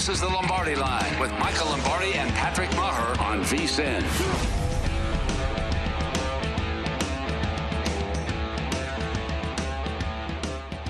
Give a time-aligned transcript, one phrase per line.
[0.00, 4.00] This is the Lombardi Line with Michael Lombardi and Patrick Maher on VSIN.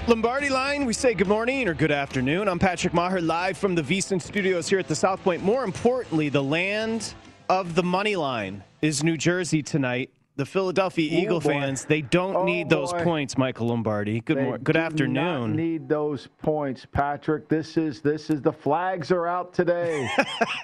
[0.07, 2.47] Lombardi line, we say good morning or good afternoon.
[2.47, 5.43] I'm Patrick Maher, live from the VSIN studios here at the South Point.
[5.43, 7.15] More importantly, the land
[7.49, 10.11] of the money line is New Jersey tonight.
[10.41, 11.51] The Philadelphia Ooh, Eagle boy.
[11.51, 13.05] fans, they don't Oh, need those boy.
[13.05, 14.23] points, Michael Lombardi.
[14.23, 15.55] Good They mor- good afternoon.
[15.55, 17.47] Need those points, Patrick.
[17.51, 20.09] This is this is the flags are out today.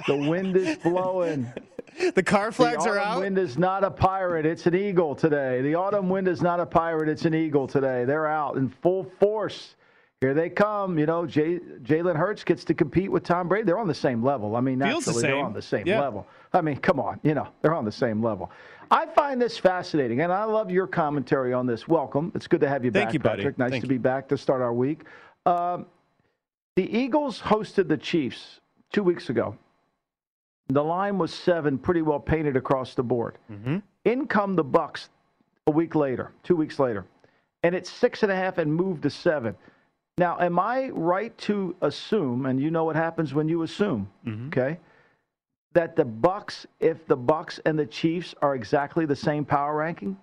[0.07, 1.47] the wind is blowing.
[2.15, 3.21] The car flags the are autumn out?
[3.21, 5.61] wind is not a pirate; it's an eagle today.
[5.61, 8.07] The autumn wind is not a pirate; it's an eagle today.
[8.07, 9.77] They're out in full force.
[10.23, 10.99] Here they come.
[10.99, 13.67] You know, Jay, Jalen Hurts gets to compete with Tom Brady.
[13.67, 14.57] They're on the same level.
[14.57, 16.01] I mean, the naturally, they're on the same Yeah.
[16.01, 16.27] level.
[16.55, 17.21] I mean, come on.
[17.23, 18.51] You know, they're on the same level.
[18.91, 21.89] I find this fascinating, and I love your commentary on this.
[21.89, 22.31] Welcome.
[22.35, 23.43] It's good to have you Thank back, you, buddy.
[23.43, 23.59] Patrick.
[23.59, 25.03] Nice Thank to be back to start our week.
[25.45, 25.87] Um,
[26.77, 28.61] the Eagles hosted the Chiefs
[28.93, 29.57] two weeks ago.
[30.69, 33.39] The line was seven, pretty well painted across the board.
[33.51, 33.79] Mm-hmm.
[34.05, 35.09] In come the Bucks
[35.67, 37.07] a week later, two weeks later,
[37.63, 39.57] and it's six and a half and moved to seven.
[40.19, 44.47] Now, am I right to assume, and you know what happens when you assume, Mm-hmm.
[44.49, 44.79] okay,
[45.77, 50.17] that the Bucks, if the Bucks and the Chiefs are exactly the same power ranking,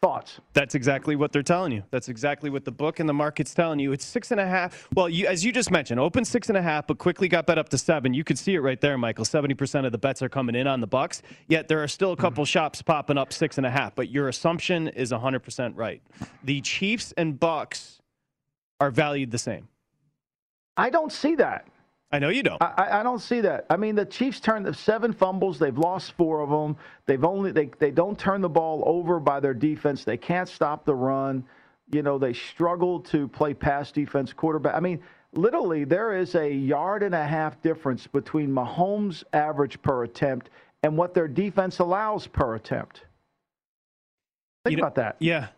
[0.00, 0.40] thoughts?
[0.54, 1.82] That's exactly what they're telling you.
[1.90, 3.92] That's exactly what the book and the market's telling you.
[3.92, 4.88] It's six and a half.
[4.94, 7.58] Well, you, as you just mentioned, open six and a half, but quickly got bet
[7.58, 8.14] up to seven.
[8.14, 9.26] You could see it right there, Michael.
[9.26, 11.20] Seventy percent of the bets are coming in on the Bucks.
[11.48, 12.48] Yet there are still a couple mm-hmm.
[12.48, 13.94] shops popping up six and a half.
[13.94, 16.00] But your assumption is hundred percent right.
[16.44, 18.00] The Chiefs and Bucks
[18.80, 19.68] are valued the same.
[20.78, 21.66] I don't see that.
[22.10, 22.60] I know you don't.
[22.62, 23.66] I, I- don't see that.
[23.68, 25.58] I mean, the Chiefs turned the seven fumbles.
[25.58, 26.76] They've lost four of them.
[27.06, 30.04] They've only they they don't turn the ball over by their defense.
[30.04, 31.44] They can't stop the run.
[31.90, 34.74] You know, they struggle to play pass defense quarterback.
[34.74, 35.00] I mean,
[35.32, 40.50] literally, there is a yard and a half difference between Mahomes' average per attempt
[40.82, 43.04] and what their defense allows per attempt.
[44.64, 45.16] Think You know- about that.
[45.18, 45.48] Yeah.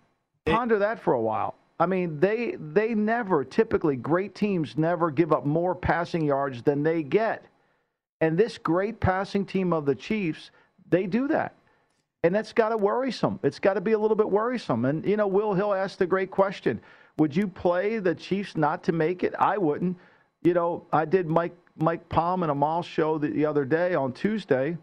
[0.47, 1.55] Ponder that for a while.
[1.81, 6.83] I mean, they they never typically great teams never give up more passing yards than
[6.83, 7.47] they get.
[8.21, 10.51] And this great passing team of the Chiefs,
[10.91, 11.55] they do that.
[12.23, 13.41] And that's got to worrisome.
[13.43, 14.85] It's got to be a little bit worrisome.
[14.85, 16.79] And you know, Will Hill asked the great question:
[17.17, 19.35] Would you play the Chiefs not to make it?
[19.39, 19.97] I wouldn't.
[20.43, 24.13] You know, I did Mike Mike Palm and Amal show the, the other day on
[24.13, 24.77] Tuesday,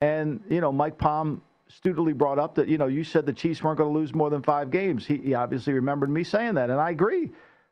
[0.00, 3.62] and you know, Mike Palm astutely brought up that you know you said the Chiefs
[3.62, 5.06] weren't going to lose more than five games.
[5.06, 7.30] He, he obviously remembered me saying that, and I agree.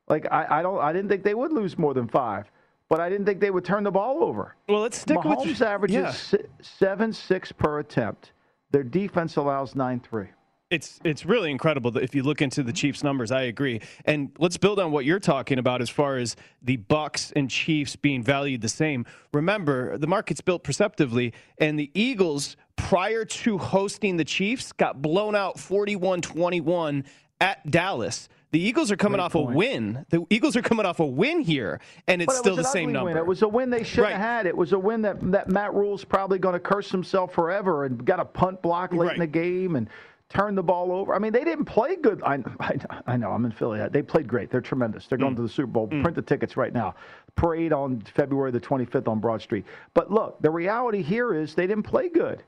[0.09, 2.51] Like I, I don't I didn't think they would lose more than five,
[2.89, 4.55] but I didn't think they would turn the ball over.
[4.69, 6.39] Well, let's stick with Mahomes averages yeah.
[6.61, 8.33] seven six per attempt.
[8.71, 10.29] Their defense allows nine three.
[10.69, 13.81] It's it's really incredible that if you look into the Chiefs numbers, I agree.
[14.05, 17.95] And let's build on what you're talking about as far as the Bucks and Chiefs
[17.95, 19.07] being valued the same.
[19.33, 25.37] Remember, the market's built perceptively, and the Eagles prior to hosting the Chiefs got blown
[25.37, 27.05] out 41-21
[27.41, 28.29] at Dallas.
[28.51, 29.53] The Eagles are coming Great off point.
[29.55, 30.07] a win.
[30.11, 33.11] The Eagles are coming off a win here, and it's it still the same number.
[33.11, 33.17] Win.
[33.19, 34.13] It was a win they should Right.
[34.13, 34.47] have had.
[34.47, 38.05] It was a win that, that Matt Rhule's probably going to curse himself forever and
[38.05, 39.89] got a punt block late in the game and
[40.29, 41.15] turn the ball over.
[41.15, 42.23] I mean, they didn't play good.
[42.25, 42.77] I, I,
[43.07, 43.31] I know.
[43.31, 43.81] I'm in Philly.
[43.91, 44.51] They played great.
[44.51, 45.07] They're tremendous.
[45.07, 45.37] They're going Mm.
[45.37, 45.87] to the Super Bowl.
[45.89, 46.95] Print the tickets right now.
[47.37, 49.65] Parade on February the 25th on Broad Street.
[49.95, 52.43] But look, the reality here is they didn't play good.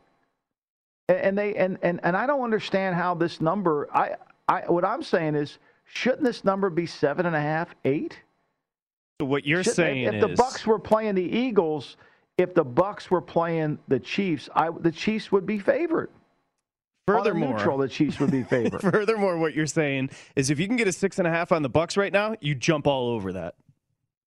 [1.09, 3.89] And, they and, and and I don't understand how this number.
[3.95, 4.17] I
[4.47, 8.21] I what I'm saying is, shouldn't this number be seven and a half, eight?
[9.19, 11.97] So what you're Shouldn't- saying if, is if the Bucks were playing the Eagles,
[12.37, 16.11] if the Bucks were playing the Chiefs, I the Chiefs would be favored.
[17.09, 18.81] Furthermore, neutral, the Chiefs would be favored.
[18.93, 21.63] Furthermore, what you're saying is if you can get a six and a half on
[21.63, 23.55] the Bucks right now, you jump all over that.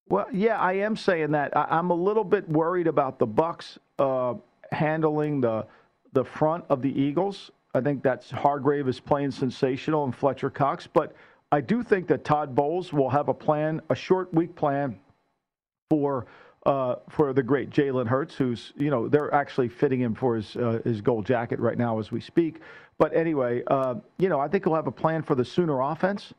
[0.08, 1.56] Well, yeah, I am saying that.
[1.56, 4.34] I, I'm a little bit worried about the Bucks uh,
[4.70, 5.66] handling the
[6.12, 7.50] the front of the Eagles.
[7.74, 11.14] I think that's Hargrave is playing sensational and Fletcher Cox, but
[11.50, 14.98] I do think that Todd Bowles will have a plan, a short week plan
[15.88, 16.26] for
[16.64, 20.56] uh, for the great Jalen Hurts, who's you know they're actually fitting him for his
[20.56, 22.60] uh, his gold jacket right now as we speak.
[22.98, 26.32] But anyway, uh, you know I think he'll have a plan for the Sooner offense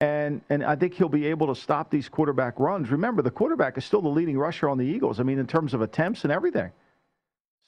[0.00, 2.90] and and I think he'll be able to stop these quarterback runs.
[2.90, 5.20] Remember, the quarterback is still the leading rusher on the Eagles.
[5.20, 6.70] I mean, in terms of attempts and everything.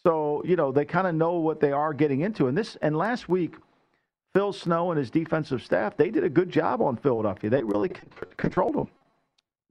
[0.02, 2.48] So you know they kind of know what they are getting into.
[2.48, 3.56] And this and last week,
[4.34, 7.50] Phil Snow and his defensive staff they did a good job on Philadelphia.
[7.50, 7.92] They really
[8.36, 8.88] controlled them.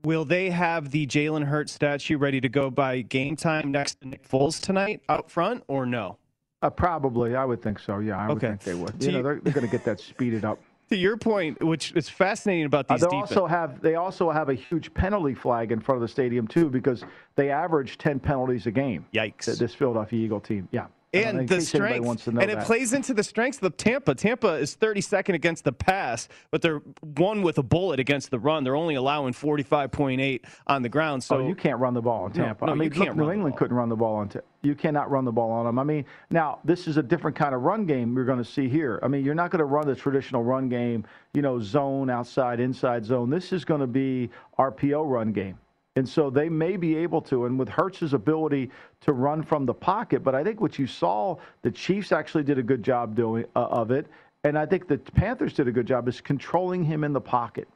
[0.03, 4.07] Will they have the Jalen Hurts statue ready to go by game time next to
[4.07, 6.17] Nick Foles tonight out front, or no?
[6.61, 7.99] Uh, probably, I would think so.
[7.99, 8.49] Yeah, I would Okay.
[8.49, 8.93] think they would.
[9.01, 10.59] You know, they're, they're going to get that speeded up.
[10.89, 14.49] To your point, which is fascinating about Uh, these they also have they also have
[14.49, 17.03] a huge penalty flag in front of the stadium too because
[17.35, 19.03] they average ten penalties a game.
[19.11, 19.57] Yikes!
[19.57, 20.85] This Philadelphia Eagle team, yeah.
[21.15, 24.15] And the strength, wants to know and it plays into the strengths of Tampa.
[24.15, 28.63] Tampa is 32nd against the pass, but they're one with a bullet against the run.
[28.63, 31.23] They're only allowing 45.8 on the ground.
[31.23, 32.65] So oh, you can't run the ball on Tampa.
[32.65, 34.29] no, I you mean, can't look, New England couldn't run the ball on.
[34.29, 35.77] Ta- you cannot run the ball on them.
[35.77, 38.67] I mean, now this is a different kind of run game we're going to see
[38.67, 38.99] here.
[39.03, 41.05] I mean, you're not going to run the traditional run game.
[41.33, 43.29] You know, zone outside, inside zone.
[43.29, 45.59] This is going to be RPO run game.
[45.95, 48.69] And so they may be able to, and with Hurts's ability
[49.01, 52.57] to run from the pocket, but I think what you saw, the Chiefs actually did
[52.57, 54.07] a good job doing uh, of it,
[54.43, 57.67] and I think the Panthers did a good job is controlling him in the pocket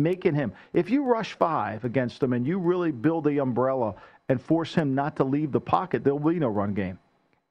[0.00, 0.52] making him.
[0.72, 3.94] If you rush five against him and you really build the umbrella
[4.28, 6.98] and force him not to leave the pocket, there'll be no run game.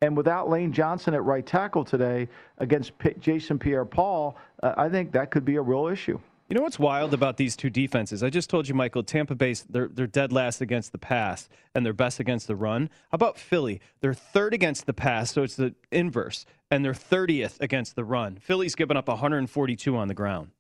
[0.02, 2.30] And without Lane Johnson at right tackle today
[2.60, 6.20] against P- Jason Pierre-Paul, uh, I think that could be a real issue.
[6.50, 8.24] You know what's wild about these two defenses?
[8.24, 11.86] I just told you, Michael, Tampa Bay, they're, they're dead last against the pass and
[11.86, 12.90] they're best against the run.
[13.12, 13.82] How about Philly?
[14.00, 18.38] They're third against the pass, so it's the inverse, and they're 30th against the run.
[18.38, 20.52] Philly's given up 142 on the ground.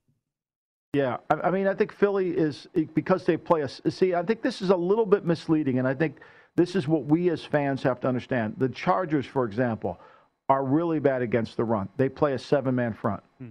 [0.91, 3.79] Yeah, I, I mean, I think Philly is because they play us.
[3.89, 6.17] See, I think this is a little bit misleading, and I think
[6.57, 8.55] this is what we as fans have to understand.
[8.57, 10.01] The Chargers, for example,
[10.49, 11.87] are really bad against the run.
[11.95, 13.23] They play a seven-man front.
[13.37, 13.49] Hmm.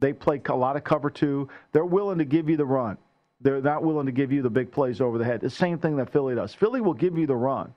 [0.00, 1.48] They play a lot of cover two.
[1.72, 2.96] They're willing to give you the run.
[3.40, 5.40] They're not willing to give you the big plays over the head.
[5.40, 6.54] The same thing that Philly does.
[6.54, 7.72] Philly will give you the run,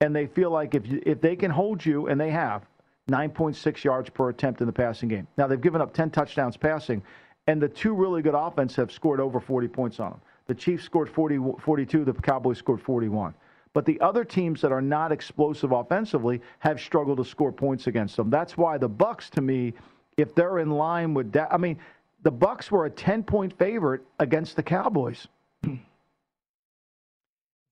[0.00, 2.62] and they feel like if you, if they can hold you, and they have
[3.10, 5.26] 9.6 yards per attempt in the passing game.
[5.36, 7.02] Now they've given up 10 touchdowns passing,
[7.46, 10.20] and the two really good offenses have scored over 40 points on them.
[10.46, 12.04] The Chiefs scored 40, 42.
[12.04, 13.34] The Cowboys scored 41.
[13.74, 18.16] But the other teams that are not explosive offensively have struggled to score points against
[18.16, 18.28] them.
[18.28, 19.72] That's why the Bucks, to me,
[20.16, 21.78] if they're in line with that, I mean,
[22.22, 25.26] the Bucks were a 10 point favorite against the Cowboys.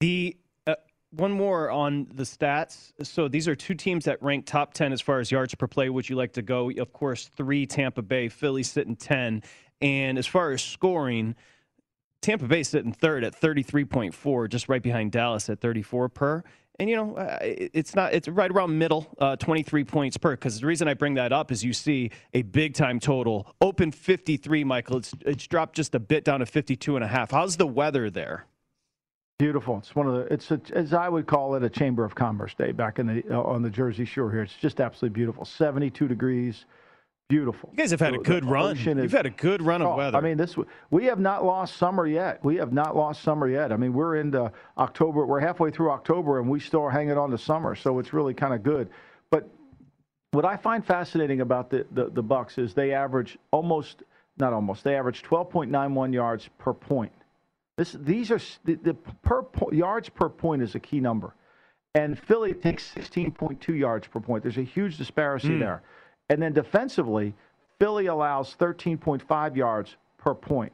[0.00, 0.34] The
[0.66, 0.76] uh,
[1.10, 2.92] one more on the stats.
[3.02, 5.90] So these are two teams that rank top 10 as far as yards per play.
[5.90, 6.70] Would you like to go?
[6.70, 9.42] Of course, three Tampa Bay, Philly sitting 10.
[9.82, 11.36] And as far as scoring,
[12.22, 16.44] Tampa Bay sitting third at 33.4, just right behind Dallas at 34 per.
[16.80, 20.30] And you know, uh, it's not it's right around middle, uh, 23 points per.
[20.30, 23.92] Because the reason I bring that up is you see a big time total open
[23.92, 24.64] 53.
[24.64, 27.32] Michael, it's it's dropped just a bit down to 52 and a half.
[27.32, 28.46] How's the weather there?
[29.38, 29.76] Beautiful.
[29.76, 30.32] It's one of the.
[30.32, 33.24] It's a, as I would call it a Chamber of Commerce day back in the
[33.30, 34.40] uh, on the Jersey Shore here.
[34.40, 35.44] It's just absolutely beautiful.
[35.44, 36.64] Seventy-two degrees,
[37.30, 37.70] beautiful.
[37.72, 38.76] You guys have had a good run.
[38.76, 40.18] is- You've had a good run of Oh, weather.
[40.18, 40.56] I mean, this
[40.90, 42.44] we have not lost summer yet.
[42.44, 43.72] We have not lost summer yet.
[43.72, 45.24] I mean, we're into October.
[45.24, 47.74] We're halfway through October, and we still are hanging on to summer.
[47.74, 48.90] So it's really kind of good.
[49.30, 49.48] But
[50.32, 54.02] what I find fascinating about the, the, the Bucks is they average almost
[54.38, 57.12] not almost they average 12.91 yards per point.
[57.76, 61.34] This these are the, the per po, yards per point is a key number,
[61.94, 64.42] and Philly takes 16.2 yards per point.
[64.42, 65.60] There's a huge disparity mm.
[65.60, 65.82] there,
[66.30, 67.34] and then defensively,
[67.78, 70.72] Philly allows 13.5 yards per point,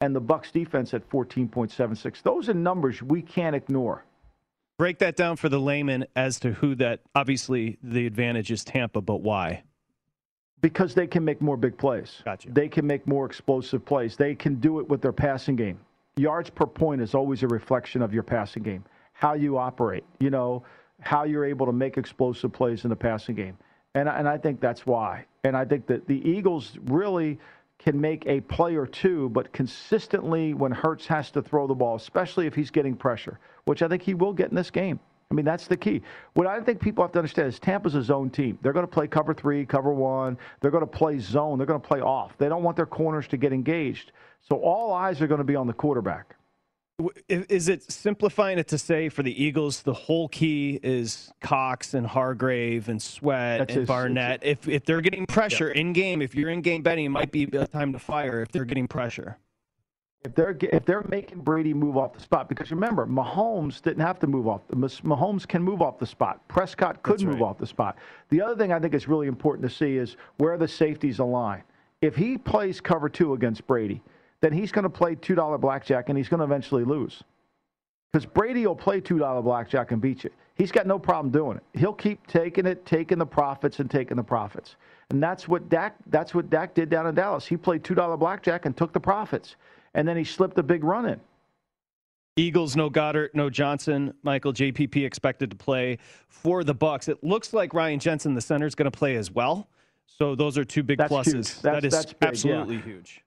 [0.00, 2.22] and the Bucks defense at 14.76.
[2.22, 4.04] Those are numbers we can't ignore
[4.82, 9.00] break that down for the layman as to who that obviously the advantage is Tampa,
[9.00, 9.62] but why?
[10.60, 12.20] Because they can make more big plays.
[12.24, 12.50] Gotcha.
[12.50, 14.16] They can make more explosive plays.
[14.16, 15.78] They can do it with their passing game.
[16.16, 20.30] Yards per point is always a reflection of your passing game, how you operate, you
[20.30, 20.64] know,
[20.98, 23.56] how you're able to make explosive plays in the passing game.
[23.94, 25.26] And, and I think that's why.
[25.44, 27.38] And I think that the Eagles really
[27.78, 31.96] can make a play or two, but consistently when Hurts has to throw the ball,
[31.96, 35.00] especially if he's getting pressure, which I think he will get in this game.
[35.30, 36.02] I mean, that's the key.
[36.34, 38.58] What I think people have to understand is Tampa's a zone team.
[38.62, 40.36] They're going to play cover three, cover one.
[40.60, 41.58] They're going to play zone.
[41.58, 42.36] They're going to play off.
[42.36, 44.12] They don't want their corners to get engaged.
[44.42, 46.36] So all eyes are going to be on the quarterback.
[47.28, 52.06] Is it simplifying it to say for the Eagles the whole key is Cox and
[52.06, 54.44] Hargrave and Sweat That's and his, Barnett?
[54.44, 55.80] If if they're getting pressure yeah.
[55.80, 58.52] in game, if you're in game betting, it might be a time to fire if
[58.52, 59.38] they're getting pressure.
[60.24, 64.20] If they're if they're making Brady move off the spot, because remember Mahomes didn't have
[64.20, 64.60] to move off.
[64.68, 66.46] Mahomes can move off the spot.
[66.46, 67.48] Prescott could That's move right.
[67.48, 67.96] off the spot.
[68.28, 71.62] The other thing I think is really important to see is where the safeties align.
[72.02, 74.02] If he plays cover two against Brady
[74.42, 77.22] then he's going to play $2 blackjack and he's going to eventually lose.
[78.12, 80.30] Because Brady will play $2 blackjack and beat you.
[80.56, 81.78] He's got no problem doing it.
[81.78, 84.76] He'll keep taking it, taking the profits, and taking the profits.
[85.08, 87.46] And that's what Dak, that's what Dak did down in Dallas.
[87.46, 89.56] He played $2 blackjack and took the profits.
[89.94, 91.20] And then he slipped a big run in.
[92.36, 94.12] Eagles, no Goddard, no Johnson.
[94.22, 97.08] Michael JPP expected to play for the Bucks.
[97.08, 99.68] It looks like Ryan Jensen, the center, is going to play as well.
[100.06, 101.32] So those are two big that's pluses.
[101.32, 101.46] Huge.
[101.46, 102.82] That's, that is that's big, absolutely yeah.
[102.82, 103.22] huge.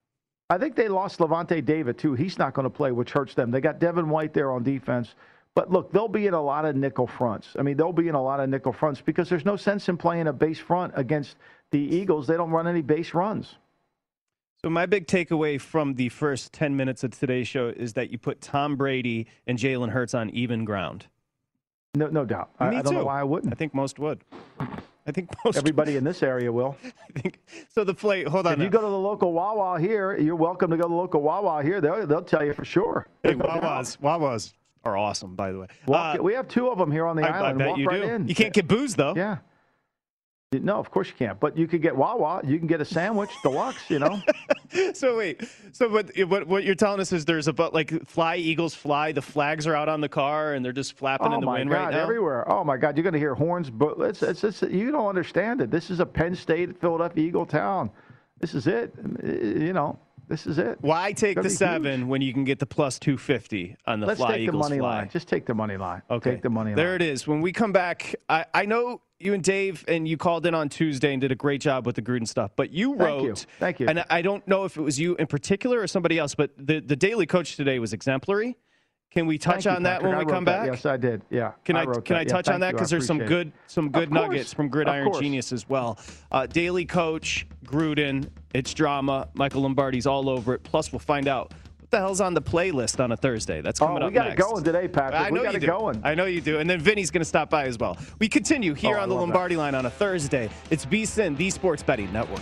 [0.50, 2.14] I think they lost Lavonte David too.
[2.14, 3.50] He's not going to play, which hurts them.
[3.50, 5.16] They got Devin White there on defense.
[5.56, 7.56] But look, they'll be in a lot of nickel fronts.
[7.58, 9.98] I mean, they'll be in a lot of nickel fronts because there's no sense in
[9.98, 11.38] playing a base front against
[11.72, 12.28] the Eagles.
[12.28, 13.56] They don't run any base runs.
[14.62, 18.18] So my big takeaway from the first 10 minutes of today's show is that you
[18.18, 21.06] put Tom Brady and Jalen Hurts on even ground.
[21.96, 22.50] No, no doubt.
[22.60, 23.00] Me I, I don't too.
[23.00, 23.54] know why I wouldn't.
[23.54, 24.24] I think most would.
[25.08, 26.76] I think most everybody in this area will.
[26.84, 27.84] I think so.
[27.84, 28.24] The play.
[28.24, 28.54] Hold on.
[28.54, 31.22] If you go to the local Wawa here, you're welcome to go to the local
[31.22, 31.82] Wawa here.
[31.82, 33.08] They'll they'll tell you for sure.
[33.24, 35.68] Hey, Wawas, Wawas are awesome, by the way.
[35.88, 37.62] Walk, uh, we have two of them here on the I, island.
[37.62, 38.08] I bet Walk you right do.
[38.08, 38.28] In.
[38.28, 39.14] You can't get booze though.
[39.16, 39.38] Yeah.
[40.60, 41.40] No, of course you can't.
[41.40, 42.42] But you could get Wawa.
[42.46, 43.90] You can get a sandwich, deluxe.
[43.90, 44.22] You know.
[44.94, 45.44] so wait.
[45.72, 46.48] So what, what?
[46.48, 49.12] What you're telling us is there's a but like fly Eagles fly.
[49.12, 51.70] The flags are out on the car and they're just flapping oh in the wind
[51.70, 52.04] God, right now.
[52.04, 52.50] Everywhere.
[52.50, 53.70] Oh my God, you're going to hear horns.
[53.70, 55.72] But it's, it's, it's, you don't understand it.
[55.72, 57.90] This is a Penn State, Philadelphia Eagle town.
[58.40, 58.94] This is it.
[59.24, 59.98] You know.
[60.28, 60.78] This is it.
[60.82, 62.10] Why take the seven huge.
[62.10, 64.70] when you can get the plus two fifty on the Let's fly take Eagles the
[64.70, 64.98] money fly?
[65.00, 65.10] line.
[65.10, 66.02] Just take the money line.
[66.10, 66.32] Okay.
[66.32, 66.78] Take the money line.
[66.78, 67.28] There it is.
[67.28, 70.70] When we come back, I, I know you and Dave and you called in on
[70.70, 72.52] Tuesday and did a great job with the Gruden stuff.
[72.56, 73.36] But you Thank wrote, you.
[73.60, 73.88] Thank you.
[73.88, 76.80] and I don't know if it was you in particular or somebody else, but the
[76.80, 78.58] the Daily Coach today was exemplary.
[79.12, 80.64] Can we touch Thank on you, that when we come that.
[80.64, 80.68] back?
[80.68, 81.22] Yes, I did.
[81.30, 81.54] Yeah.
[81.64, 82.20] Can I, wrote can that.
[82.20, 85.10] I Yeah, touch on that because there's some good some good nuggets from Gridiron.
[85.14, 85.98] Genius as well.
[86.32, 89.30] Uh, Daily Coach Gruden, it's drama.
[89.34, 90.64] Michael Lombardi's all over it.
[90.64, 91.54] Plus, we'll find out
[91.86, 93.62] what the hell's on the playlist on a Thursday.
[93.62, 94.40] That's coming oh, up we got next.
[94.40, 95.22] it going today, Patrick.
[95.22, 95.68] I we got you it do.
[95.68, 96.02] going.
[96.04, 96.58] I know you do.
[96.58, 97.96] And then Vinny's going to stop by as well.
[98.18, 99.34] We continue oh, here Oh, I on the love that.
[99.34, 100.50] Lombardi line on a Thursday.
[100.72, 102.42] It's VSIN, the Sports Betting Network.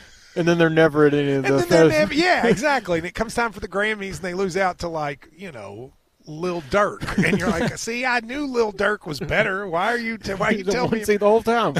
[0.35, 1.57] And then they're never at any of And the.
[1.59, 2.99] then they're never, yeah, exactly.
[2.99, 5.93] And it comes time for the Grammys, and they lose out to like you know
[6.25, 9.67] Lil Durk, and you're like, see, I knew Lil Durk was better.
[9.67, 10.17] Why are you?
[10.17, 10.99] T- why are you Don't telling me?
[10.99, 11.73] to see the whole time.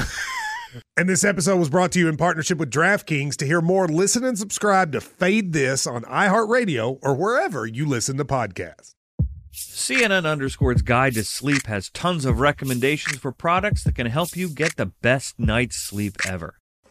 [0.96, 3.36] And this episode was brought to you in partnership with DraftKings.
[3.36, 8.16] To hear more, listen and subscribe to Fade This on iHeartRadio or wherever you listen
[8.16, 8.94] to podcasts.
[9.54, 14.48] CNN Underscore's Guide to Sleep has tons of recommendations for products that can help you
[14.48, 16.54] get the best night's sleep ever.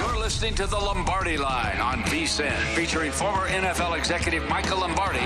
[0.00, 5.18] You're listening to the Lombardi Line on VSIN, featuring former NFL executive Michael Lombardi.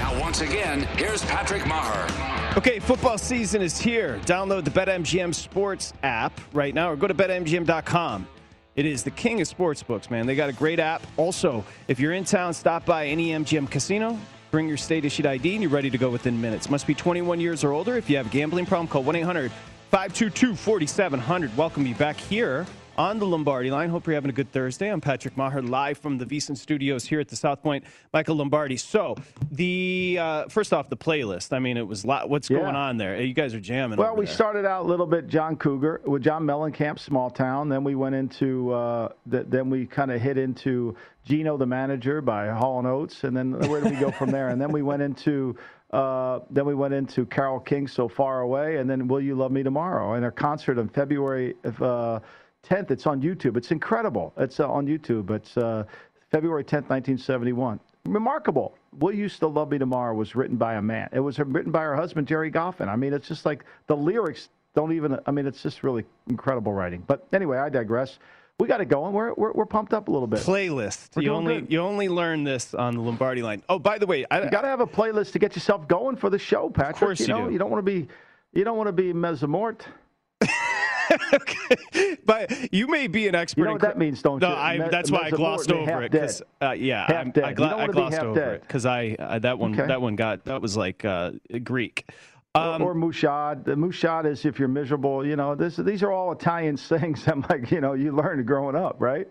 [0.00, 2.08] Now, once again, here's Patrick Maher.
[2.56, 4.18] Okay, football season is here.
[4.24, 8.26] Download the BetMGM Sports app right now or go to betmgm.com.
[8.74, 10.26] It is the king of sports books, man.
[10.26, 11.06] They got a great app.
[11.16, 14.18] Also, if you're in town, stop by any MGM casino,
[14.50, 16.68] bring your state issued ID, and you're ready to go within minutes.
[16.68, 17.96] Must be 21 years or older.
[17.98, 19.52] If you have a gambling problem, call 1 800
[19.92, 21.56] 522 4700.
[21.56, 22.66] Welcome you back here
[22.98, 23.88] on the Lombardi line.
[23.88, 24.88] Hope you're having a good Thursday.
[24.88, 27.84] I'm Patrick Maher, live from the VSiN studios here at the South Point.
[28.12, 28.76] Michael Lombardi.
[28.76, 29.16] So,
[29.50, 31.54] the uh, first off, the playlist.
[31.54, 32.58] I mean, it was lot, what's Yeah.
[32.58, 33.18] going on there?
[33.22, 33.98] You guys are jamming.
[33.98, 34.34] Well, we there.
[34.34, 37.70] started out a little bit John Cougar with John Mellencamp, Small Town.
[37.70, 42.20] Then we went into, uh, th- then we kind of hit into Gino the Manager
[42.20, 44.48] by Hall and Oates, and then where did we go from there?
[44.48, 45.56] And then we went into,
[45.92, 49.50] uh, then we went into Carole King, So Far Away, and then Will You Love
[49.52, 52.18] Me Tomorrow, and our concert on February uh,
[52.62, 52.90] 10th.
[52.90, 53.56] It's on YouTube.
[53.56, 54.32] It's incredible.
[54.36, 55.30] It's uh, on YouTube.
[55.30, 55.84] It's uh,
[56.30, 57.80] February 10th, 1971.
[58.06, 58.74] Remarkable.
[58.98, 61.08] Will You Still Love Me Tomorrow was written by a man.
[61.12, 62.88] It was written by her husband, Gerry Goffin.
[62.88, 66.72] I mean, it's just like the lyrics don't even, I mean, it's just really incredible
[66.72, 67.04] writing.
[67.06, 68.18] But anyway, I digress.
[68.58, 69.12] We got it going.
[69.12, 70.40] We're, we're, we're pumped up a little bit.
[70.40, 71.16] playlist.
[71.16, 71.72] We're You only good.
[71.72, 73.62] you only learn this on the Lombardi line.
[73.68, 76.16] Oh, by the way, I, You got to have a playlist to get yourself going
[76.16, 76.96] for the show, Patrick.
[76.96, 77.52] Of course you know, do.
[77.52, 78.08] you don't want to be,
[78.52, 79.12] you don't want to be
[81.10, 82.18] mesomort.
[82.24, 83.60] but you may be an expert.
[83.60, 84.54] You know in what cr- that means, don't no, you?
[84.54, 86.12] I, Me- that's why I glossed over it.
[86.12, 86.42] 'cause.
[86.60, 87.44] Uh, yeah, Half I'm- dead.
[87.44, 88.54] I, gla- I glossed over dead.
[88.54, 89.86] it because I uh, that one Okay.
[89.88, 92.10] that one got that was like uh, Greek.
[92.54, 93.64] Um, or, or mushad.
[93.64, 95.24] The mushad is if you're miserable.
[95.26, 98.76] You know, this, these are all Italian sayings that, like, you know, you learned growing
[98.76, 99.26] up, right?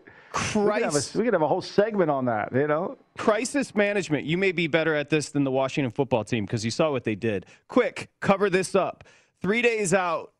[0.55, 2.97] We we could have a whole segment on that, you know?
[3.17, 4.25] Crisis management.
[4.25, 7.03] You may be better at this than the Washington football team because you saw what
[7.03, 7.45] they did.
[7.67, 9.03] Quick, cover this up.
[9.41, 10.31] Three days out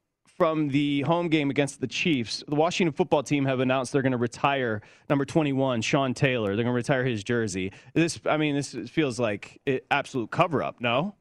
[0.42, 4.12] from the home game against the Chiefs, the Washington football team have announced they're going
[4.12, 6.56] to retire number 21, Sean Taylor.
[6.56, 7.72] They're going to retire his jersey.
[7.94, 10.82] This, I mean, this feels like it, absolute cover up.
[10.82, 11.14] No.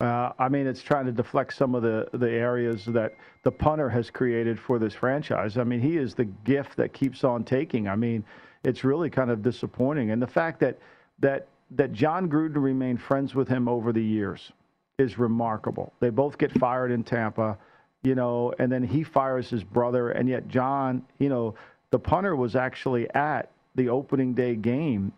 [0.00, 3.90] Uh, I mean, it's trying to deflect some of the, the areas that the punter
[3.90, 5.58] has created for this franchise.
[5.58, 7.86] I mean, he is the gift that keeps on taking.
[7.86, 8.24] I mean,
[8.64, 10.10] it's really kind of disappointing.
[10.10, 10.78] And the fact that
[11.18, 14.52] that that John Gruden remained friends with him over the years
[14.98, 15.92] is remarkable.
[16.00, 17.58] They both get fired in Tampa,
[18.02, 21.54] you know, and then he fires his brother, and yet John, you know,
[21.90, 25.12] the punter was actually at the opening day game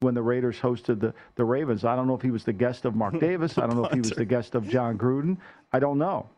[0.00, 1.84] when the Raiders hosted the, the Ravens.
[1.84, 3.58] I don't know if he was the guest of Mark Davis.
[3.58, 5.36] I don't know if he was the guest of John Gruden.
[5.72, 6.28] I don't know.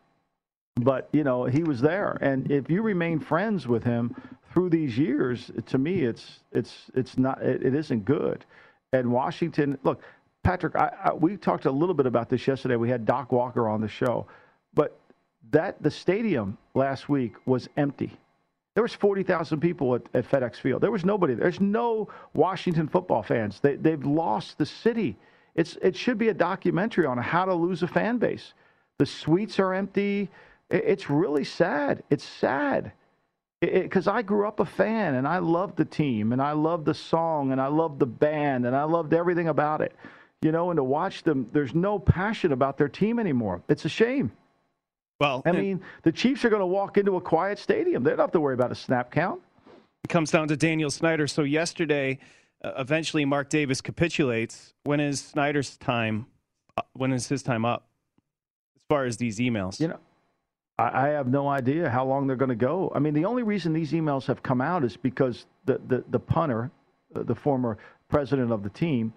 [0.81, 4.15] but you know he was there, and if you remain friends with him
[4.53, 8.45] through these years, to me, it's it's it's not it, it isn't good.
[8.93, 10.03] And Washington, look,
[10.43, 12.77] Patrick, I, I, we talked a little bit about this yesterday.
[12.77, 14.27] We had Doc Walker on the show,
[14.75, 15.00] but
[15.51, 18.17] that the stadium last week was empty.
[18.75, 20.81] There was 40,000 people at, at, FedEx Field.
[20.81, 21.35] There was nobody.
[21.35, 23.61] There's no Washington football fans.
[23.61, 25.17] They, they've lost the city.
[25.55, 28.55] It's, it should be a documentary on how to lose a fan base.
[28.99, 30.31] The suites are empty.
[30.71, 32.05] It, it's really sad.
[32.11, 32.93] It's sad.
[33.61, 36.95] Because I grew up a fan and I loved the team and I loved the
[36.95, 39.95] song and I loved the band and I loved everything about it.
[40.41, 43.63] You know, and to watch them, there's no passion about their team anymore.
[43.69, 44.33] It's a shame.
[45.21, 48.03] Well, I mean, the Chiefs are going to walk into a quiet stadium.
[48.03, 49.41] They don't have to worry about a snap count.
[50.03, 51.27] It comes down to Daniel Snyder.
[51.27, 52.19] So yesterday,
[52.65, 54.73] uh, eventually, Mark Davis capitulates.
[54.85, 56.27] When is Snyder's time?
[56.77, 57.87] Uh, when is his time up?
[58.77, 60.01] As far as these emails, you know,
[60.79, 62.91] I, I have no idea how long they're going to go.
[62.95, 66.19] I mean, the only reason these emails have come out is because the the, the
[66.19, 66.71] punter,
[67.15, 67.77] uh, the former
[68.09, 69.13] president of the team,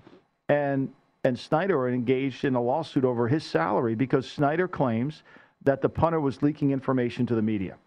[0.50, 0.90] and
[1.24, 5.24] and Snyder are engaged in a lawsuit over his salary because Snyder claims
[5.64, 7.78] that the punter was leaking information to the media.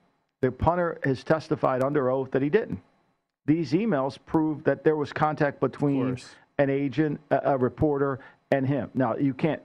[0.40, 2.80] The punter has testified under oath that he didn't.
[3.46, 6.18] These emails prove that there was contact between
[6.58, 8.18] an agent, a, a reporter,
[8.50, 8.90] and him.
[8.94, 9.62] Now, you can't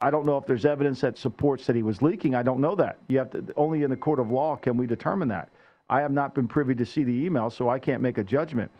[0.00, 2.34] I don't know if there's evidence that supports that he was leaking.
[2.34, 2.98] I don't know that.
[3.08, 5.48] You have to only in the court of law can we determine that.
[5.88, 8.70] I have not been privy to see the email, so I can't make a judgment.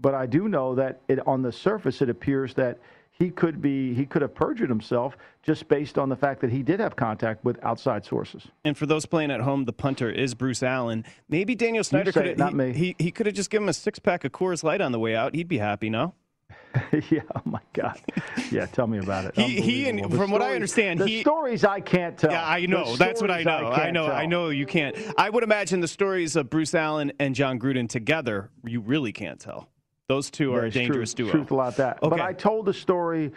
[0.00, 2.78] But I do know that it, on the surface, it appears that
[3.14, 6.62] he could be he could have perjured himself just based on the fact that he
[6.62, 8.48] did have contact with outside sources.
[8.64, 11.04] And for those playing at home, the punter is Bruce Allen.
[11.28, 12.72] Maybe Daniel Snyder could have, not he, me.
[12.72, 14.98] he, he could have just given him a six pack of Coors Light on the
[14.98, 15.34] way out.
[15.34, 16.14] He'd be happy, no?
[17.10, 17.20] yeah.
[17.36, 18.00] Oh my God.
[18.50, 18.66] Yeah.
[18.66, 19.36] Tell me about it.
[19.36, 22.32] he, he and from what I understand, the he, stories I can't tell.
[22.32, 22.92] Yeah, I know.
[22.92, 23.68] The That's what I know.
[23.68, 24.06] I, I, know.
[24.06, 24.16] Tell.
[24.16, 24.96] I know you can't.
[25.16, 29.38] I would imagine the stories of Bruce Allen and John Gruden together, you really can't
[29.38, 29.68] tell.
[30.08, 31.38] Those two are There's a dangerous truth, duo.
[31.38, 32.02] Truth about that.
[32.02, 32.10] Okay.
[32.10, 33.32] But I told the story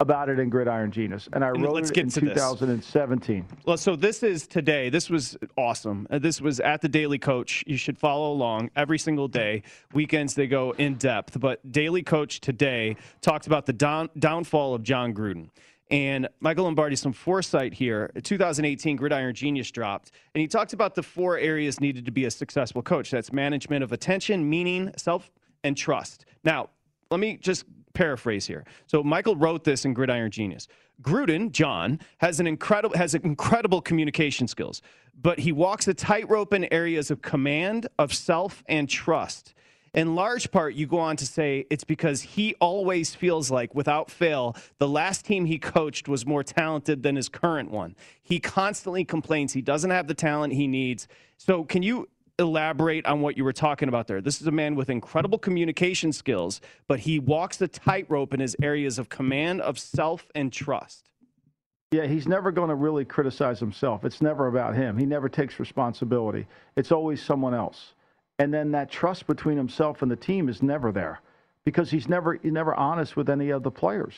[0.00, 2.34] about it in Gridiron Genius, and I wrote let's it get in to this.
[2.34, 3.46] 2017.
[3.66, 4.90] Well, so this is today.
[4.90, 6.06] This was awesome.
[6.10, 7.64] Uh, This was at the Daily Coach.
[7.66, 9.62] You should follow along every single day.
[9.92, 14.82] Weekends they go in depth, but Daily Coach today talked about the down, downfall of
[14.82, 15.48] John Gruden.
[15.90, 18.12] And Michael Lombardi, some foresight here.
[18.22, 22.30] 2018 Gridiron Genius dropped, and he talked about the four areas needed to be a
[22.30, 23.10] successful coach.
[23.10, 25.30] That's management of attention, meaning, self,
[25.64, 26.24] and trust.
[26.44, 26.70] Now,
[27.10, 28.64] let me just paraphrase here.
[28.86, 30.68] So Michael wrote this in Gridiron Genius.
[31.02, 34.82] Gruden, John, has an incredible has incredible communication skills,
[35.20, 39.54] but he walks a tightrope in areas of command, of self, and trust.
[39.92, 44.08] In large part, you go on to say it's because he always feels like, without
[44.08, 47.96] fail, the last team he coached was more talented than his current one.
[48.22, 51.08] He constantly complains he doesn't have the talent he needs.
[51.38, 52.08] So, can you
[52.40, 54.20] elaborate on what you were talking about there?
[54.20, 58.56] This is a man with incredible communication skills, but he walks the tightrope in his
[58.60, 61.08] areas of command, of self, and trust.
[61.92, 64.04] Yeah, he's never going to really criticize himself.
[64.04, 64.96] It's never about him.
[64.96, 66.46] He never takes responsibility.
[66.76, 67.94] It's always someone else.
[68.38, 71.20] And then that trust between himself and the team is never there
[71.64, 74.14] because he's never he's never honest with any of the players.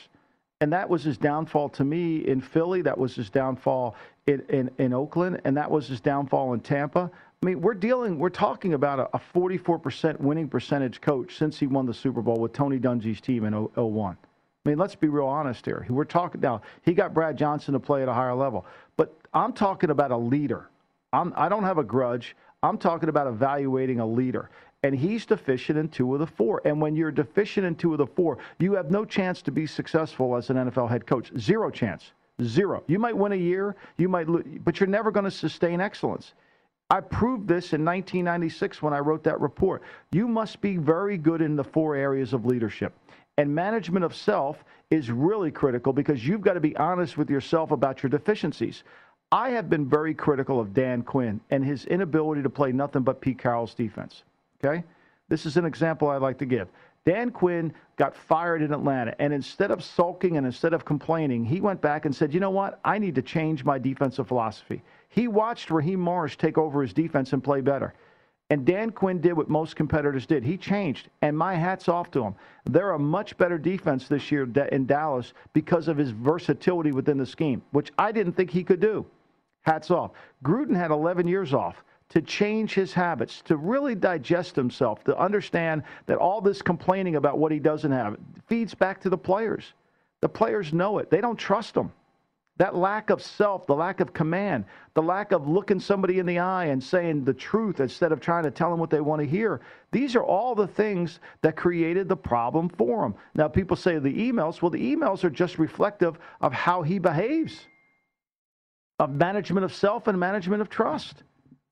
[0.61, 2.81] And that was his downfall to me in Philly.
[2.83, 3.95] That was his downfall
[4.27, 5.41] in, in, in Oakland.
[5.43, 7.11] And that was his downfall in Tampa.
[7.43, 11.67] I mean, we're dealing, we're talking about a, a 44% winning percentage coach since he
[11.67, 14.17] won the Super Bowl with Tony Dungy's team in 01.
[14.65, 15.85] I mean, let's be real honest here.
[15.89, 16.61] We're talking now.
[16.83, 20.17] He got Brad Johnson to play at a higher level, but I'm talking about a
[20.17, 20.69] leader.
[21.11, 22.33] I'm, I don't have a grudge.
[22.63, 24.49] I'm talking about evaluating a leader,
[24.83, 26.61] and he's deficient in two of the four.
[26.63, 29.67] And when you're deficient in two of the four, you have no chance to be
[29.67, 31.29] successful as an NFL head coach.
[31.37, 32.13] Zero chance.
[32.41, 32.83] Zero.
[32.87, 36.35] You might win a year, you might, lose, but you're never going to sustain excellence.
[36.89, 39.81] I proved this in 1996 when I wrote that report.
[40.11, 42.93] You must be very good in the four areas of leadership.
[43.37, 47.71] And management of self is really critical because you've got to be honest with yourself
[47.71, 48.83] about your deficiencies.
[49.31, 53.21] I have been very critical of Dan Quinn and his inability to play nothing but
[53.21, 54.23] Pete Carroll's defense.
[54.63, 54.83] Okay?
[55.29, 56.67] This is an example I'd like to give.
[57.05, 61.59] Dan Quinn got fired in Atlanta, and instead of sulking and instead of complaining, he
[61.59, 62.79] went back and said, You know what?
[62.85, 64.81] I need to change my defensive philosophy.
[65.13, 67.93] He watched Raheem Morris take over his defense and play better.
[68.49, 70.43] And Dan Quinn did what most competitors did.
[70.43, 72.35] He changed, and my hat's off to him.
[72.65, 77.27] They're a much better defense this year in Dallas because of his versatility within the
[77.27, 79.05] scheme, which I didn't think he could do.
[79.61, 80.11] Hats off.
[80.43, 85.83] Gruden had 11 years off to change his habits, to really digest himself, to understand
[86.07, 89.73] that all this complaining about what he doesn't have feeds back to the players.
[90.21, 91.11] The players know it.
[91.11, 91.91] They don't trust him.
[92.57, 96.37] That lack of self, the lack of command, the lack of looking somebody in the
[96.37, 99.27] eye and saying the truth instead of trying to tell them what they want to
[99.27, 99.61] hear.
[99.91, 103.15] These are all the things that created the problem for him.
[103.33, 104.61] Now, people say the emails.
[104.61, 107.65] Well, the emails are just reflective of how he behaves,
[108.99, 111.23] of management of self and management of trust.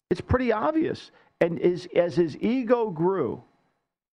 [0.10, 1.12] It's pretty obvious.
[1.42, 3.44] And as, as his ego grew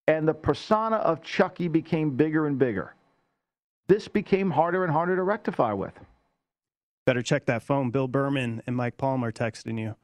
[0.06, 2.94] and the persona of Chucky became bigger and bigger,
[3.86, 5.94] this became harder and harder to rectify with.
[7.08, 7.88] Better check that phone.
[7.88, 9.94] Bill Berman and Mike Palmer texting you.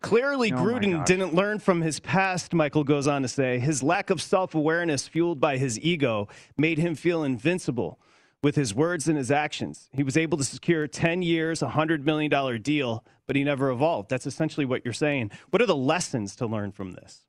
[0.00, 3.58] Clearly, Oh, Gruden didn't learn from his past, Michael goes on to say.
[3.58, 7.98] His lack of self awareness, fueled by his ego, made him feel invincible
[8.42, 9.90] with his words and his actions.
[9.92, 14.08] He was able to secure 10 years, a $100 million deal, but he never evolved.
[14.08, 15.32] That's essentially what you're saying.
[15.50, 17.26] What are the lessons to learn from this?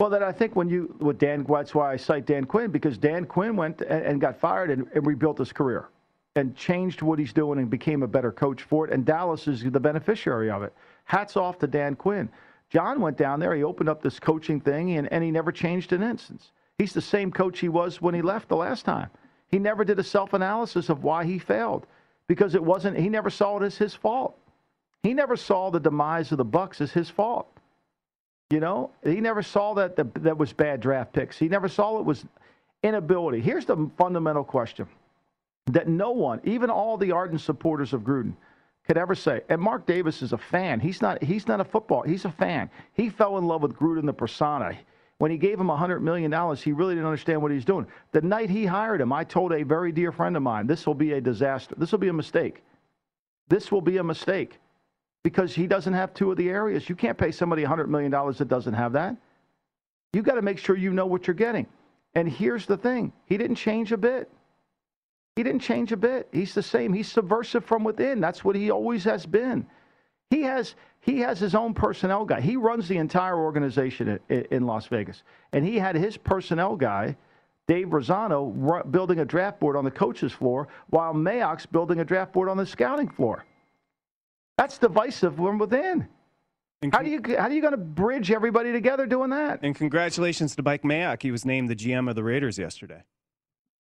[0.00, 2.98] Well, then I think when you with Dan, that's why I cite Dan Quinn because
[2.98, 5.90] Dan Quinn went and, and got fired and, and rebuilt his career
[6.36, 8.92] and changed what he's doing and became a better coach for it.
[8.92, 10.72] And Dallas is the beneficiary of it.
[11.04, 12.28] Hats off to Dan Quinn.
[12.70, 13.54] John went down there.
[13.54, 16.50] He opened up this coaching thing and, and he never changed an instance.
[16.78, 19.10] He's the same coach he was when he left the last time.
[19.48, 21.86] He never did a self analysis of why he failed
[22.26, 22.98] because it wasn't.
[22.98, 24.36] He never saw it as his fault.
[25.04, 27.46] He never saw the demise of the Bucks as his fault.
[28.50, 31.38] You know, he never saw that the, that was bad draft picks.
[31.38, 32.24] He never saw it was
[32.82, 33.40] inability.
[33.40, 34.88] Here's the fundamental question
[35.66, 38.34] that no one, even all the ardent supporters of Gruden,
[38.86, 39.40] could ever say.
[39.48, 40.78] And Mark Davis is a fan.
[40.78, 41.22] He's not.
[41.22, 42.02] He's not a football.
[42.02, 42.70] He's a fan.
[42.92, 44.76] He fell in love with Gruden, the persona.
[45.18, 47.86] When he gave him $100 million, he really didn't understand what he's doing.
[48.12, 50.94] The night he hired him, I told a very dear friend of mine, this will
[50.94, 51.74] be a disaster.
[51.78, 52.62] This will be a mistake.
[53.48, 54.58] This will be a mistake
[55.22, 56.88] because he doesn't have two of the areas.
[56.88, 59.16] You can't pay somebody $100 million that doesn't have that.
[60.12, 61.66] You've got to make sure you know what you're getting.
[62.14, 64.30] And here's the thing he didn't change a bit.
[65.36, 66.28] He didn't change a bit.
[66.32, 66.92] He's the same.
[66.92, 68.20] He's subversive from within.
[68.20, 69.66] That's what he always has been.
[70.30, 72.40] He has he has his own personnel guy.
[72.40, 77.16] He runs the entire organization in, in Las Vegas, and he had his personnel guy,
[77.68, 82.32] Dave Razzano, building a draft board on the coaches floor, while Mayock's building a draft
[82.32, 83.44] board on the scouting floor.
[84.56, 86.08] That's divisive from within.
[86.92, 89.60] How do you how are you going to bridge everybody together doing that?
[89.62, 91.22] And congratulations to Mike Mayock.
[91.22, 93.02] He was named the GM of the Raiders yesterday.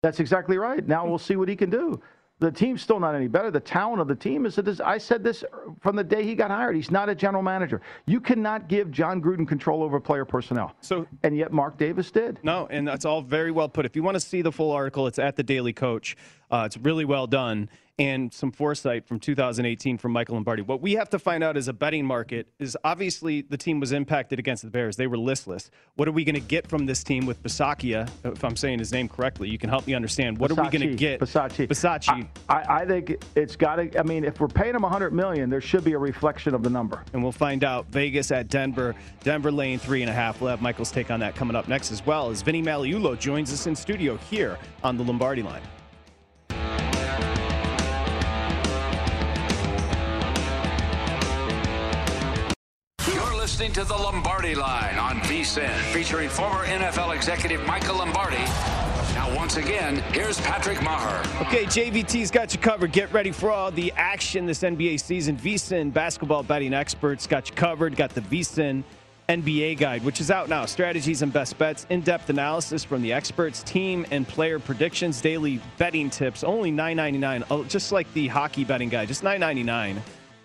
[0.01, 0.87] That's exactly right.
[0.87, 2.01] Now we'll see what he can do.
[2.39, 3.51] The team's still not any better.
[3.51, 4.57] The talent of the team is.
[4.57, 5.43] is I said this
[5.81, 6.73] from the day he got hired.
[6.77, 7.81] He's not a general manager.
[8.05, 10.73] You cannot give John Gruden control over player personnel.
[10.79, 12.39] So, and yet Mark Davis did.
[12.41, 13.85] No, and that's all very well put.
[13.85, 16.15] If you want to see the full article, it's at the Daily Coach.
[16.49, 20.61] Uh, it's really well done and some foresight from 2018 from Michael Lombardi.
[20.61, 23.91] What we have to find out as a betting market is obviously the team was
[23.91, 24.95] impacted against the Bears.
[24.95, 25.69] They were listless.
[25.95, 28.09] What are we going to get from this team with Basakia?
[28.23, 30.37] If I'm saying his name correctly, you can help me understand.
[30.37, 31.19] What are we going to get?
[31.19, 31.67] Versace.
[31.67, 32.25] Basachi.
[32.47, 33.99] I, I think it's got to.
[33.99, 36.69] I mean, if we're paying him 100 million, there should be a reflection of the
[36.69, 37.03] number.
[37.11, 37.87] And we'll find out.
[37.89, 38.95] Vegas at Denver.
[39.23, 40.39] Denver laying three and a half.
[40.39, 43.51] We'll have Michael's take on that coming up next as well as Vinny Magliulo joins
[43.51, 45.61] us in studio here on the Lombardi line.
[53.59, 58.37] Listening to the Lombardi Line on VSIN, featuring former NFL executive Michael Lombardi.
[59.13, 61.19] Now, once again, here's Patrick Maher.
[61.41, 62.93] Okay, JVT's got you covered.
[62.93, 65.35] Get ready for all the action this NBA season.
[65.35, 67.97] VSIN basketball betting experts got you covered.
[67.97, 68.81] Got the VSIN
[69.27, 70.65] NBA guide, which is out now.
[70.65, 76.09] Strategies and best bets, in-depth analysis from the experts, team and player predictions, daily betting
[76.09, 76.45] tips.
[76.45, 77.43] Only $9.99.
[77.51, 79.97] Oh, uh, just like the hockey betting guide, just $9.99.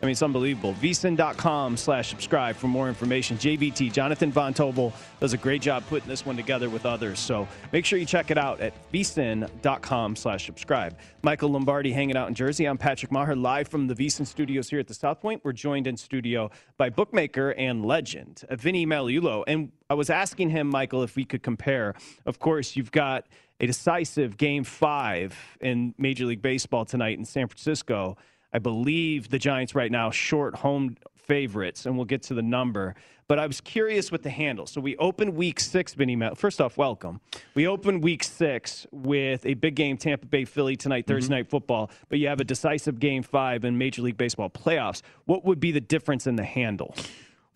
[0.04, 0.74] I mean, it's unbelievable.
[0.82, 3.38] VSIN.com slash subscribe for more information.
[3.38, 7.18] JVT, Jonathan Von Tobel, does a great job putting this one together with others.
[7.18, 10.98] So make sure you check it out at VSIN.com slash subscribe.
[11.22, 12.66] Michael Lombardi hanging out in Jersey.
[12.66, 15.40] I'm Patrick Maher, live from the VSIN studios here at the South Point.
[15.42, 19.44] We're joined in studio by bookmaker and legend, Vinny Magliulo.
[19.46, 21.94] And I was asking him, Michael, if we could compare.
[22.26, 23.24] Of course, you've got
[23.58, 28.18] a decisive game five in Major League Baseball tonight in San Francisco.
[28.54, 32.94] I believe the Giants right now short home favorites, and we'll get to the number.
[33.26, 34.66] But I was curious with the handle.
[34.66, 36.14] So we open week six, Vinny.
[36.14, 37.20] Mel- First off, welcome.
[37.54, 41.14] We open week six with a big game, Tampa Bay Philly tonight, mm-hmm.
[41.14, 41.90] Thursday night football.
[42.08, 45.02] But you have a decisive game five in Major League Baseball playoffs.
[45.24, 46.94] What would be the difference in the handle?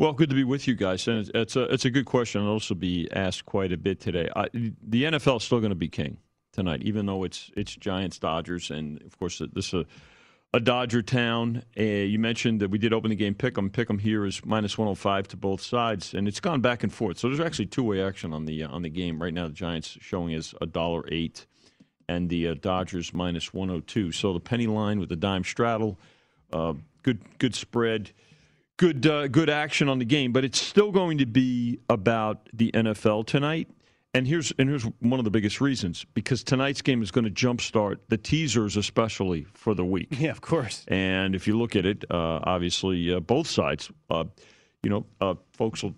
[0.00, 2.40] Well, good to be with you guys, and it's, it's a it's a good question.
[2.40, 4.28] It'll also be asked quite a bit today.
[4.34, 6.18] I, the NFL is still going to be king
[6.52, 9.86] tonight, even though it's it's Giants Dodgers, and of course this is a,
[10.54, 11.62] a Dodger town.
[11.78, 13.70] Uh, you mentioned that we did open the game Pick'em.
[13.70, 16.92] Pick'em here is minus one hundred five to both sides, and it's gone back and
[16.92, 17.18] forth.
[17.18, 19.48] So there's actually two way action on the uh, on the game right now.
[19.48, 21.46] The Giants showing is a dollar eight,
[22.08, 24.12] and the uh, Dodgers minus 102.
[24.12, 25.98] So the penny line with the dime straddle,
[26.52, 28.12] uh, good good spread,
[28.78, 30.32] good uh, good action on the game.
[30.32, 33.68] But it's still going to be about the NFL tonight.
[34.18, 37.30] And here's and here's one of the biggest reasons because tonight's game is going to
[37.30, 40.08] jumpstart the teasers, especially for the week.
[40.18, 40.84] Yeah, of course.
[40.88, 44.24] And if you look at it, uh, obviously uh, both sides, uh,
[44.82, 45.94] you know, uh, folks will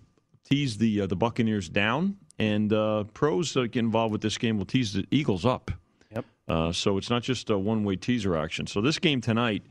[0.47, 4.59] tease the uh, the Buccaneers down, and uh, pros that get involved with this game
[4.59, 5.71] will tease the Eagles up.
[6.13, 6.75] Yep.
[6.75, 8.67] so it's not just a one way teaser action.
[8.67, 9.63] So this game tonight.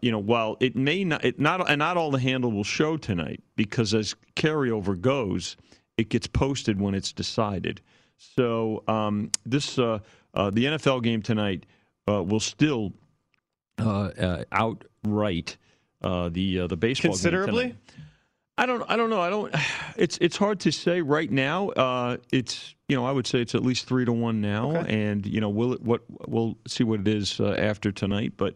[0.00, 2.96] you know, while it may not, it not, and not all the handle will show
[2.96, 5.56] tonight because as carryover goes,
[5.98, 7.82] it gets posted when it's decided.
[8.16, 9.98] So um, this uh,
[10.34, 11.66] uh, the NFL game tonight
[12.08, 12.92] uh, will still
[13.78, 15.56] outright
[16.02, 17.68] the the baseball considerably.
[17.68, 17.78] Game
[18.58, 18.82] I don't.
[18.90, 19.20] I don't know.
[19.20, 19.54] I don't.
[19.96, 21.70] It's it's hard to say right now.
[21.70, 25.08] Uh, it's you know I would say it's at least three to one now, Okay.
[25.08, 28.34] and you know we'll what we'll see what it is uh, after tonight.
[28.36, 28.54] But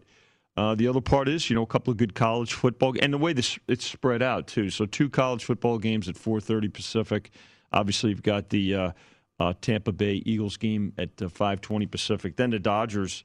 [0.57, 3.19] uh, the other part is you know a couple of good college football and the
[3.19, 4.71] way this it's spread out too.
[4.71, 7.31] So two college football games at four thirty Pacific.
[7.73, 8.93] Obviously you've got the uh,
[9.41, 12.37] uh, Tampa Bay Eagles game at uh, five twenty Pacific.
[12.37, 13.25] Then the Dodgers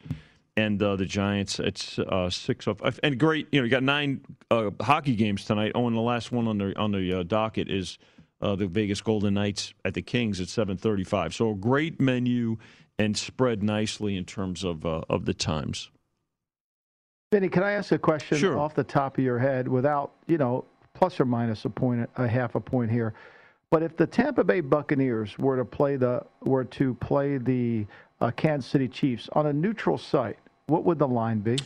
[0.57, 3.47] and uh, the Giants at uh, six of and great.
[3.51, 5.73] You know, you got nine uh, hockey games tonight.
[5.75, 7.97] Oh, and the last one on the on the uh, docket is
[8.41, 11.33] uh, the Vegas Golden Knights at the Kings at seven thirty five.
[11.33, 12.57] So a great menu
[12.97, 15.91] and spread nicely in terms of uh, of the times.
[17.31, 18.57] Vinny, can I ask a question Sure.
[18.57, 20.63] off the top of your head without, you know,
[20.93, 23.13] plus or minus a point, a half a point here?
[23.69, 27.85] But if the Tampa Bay Buccaneers were to play the were to play the
[28.21, 30.37] uh, Kansas City Chiefs on a neutral site,
[30.67, 31.57] what would the line be?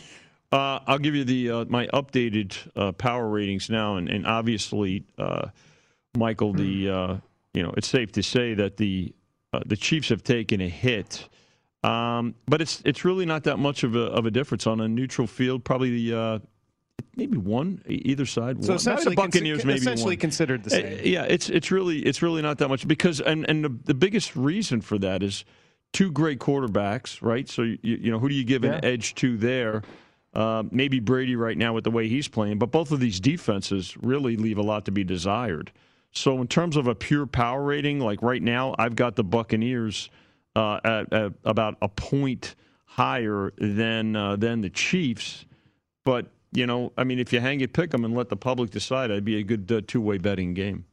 [0.51, 5.03] Uh, I'll give you the uh, my updated uh, power ratings now, and, and obviously,
[5.19, 5.49] uh,
[6.17, 7.17] Michael, the uh,
[7.53, 9.13] you know it's safe to say that the
[9.53, 11.29] uh, the Chiefs have taken a hit,
[11.83, 14.87] um, but it's it's really not that much of a of a difference on a
[14.87, 15.63] neutral field.
[15.63, 16.39] Probably the uh,
[17.15, 18.63] maybe one either side.
[18.63, 18.75] So one.
[18.77, 20.19] essentially, the Buccaneers maybe essentially one.
[20.21, 20.99] considered the Uh, same.
[21.05, 24.35] yeah, it's it's really it's really not that much because and and the, the biggest
[24.35, 25.43] reason for that is
[25.93, 27.49] two great quarterbacks, right?
[27.49, 28.73] So you, you know who do you give Yeah.
[28.75, 29.81] an edge to there?
[30.33, 33.97] Uh, maybe Brady right now with the way he's playing, but both of these defenses
[34.01, 35.73] really leave a lot to be desired.
[36.13, 40.09] So in terms of a pure power rating, like right now, I've got the Buccaneers
[40.55, 45.45] uh, at, at about a point higher than uh, than the Chiefs.
[46.03, 48.71] But you know, I mean, if you hang it, pick them, and let the public
[48.71, 50.85] decide, it'd be a good uh, two way betting game.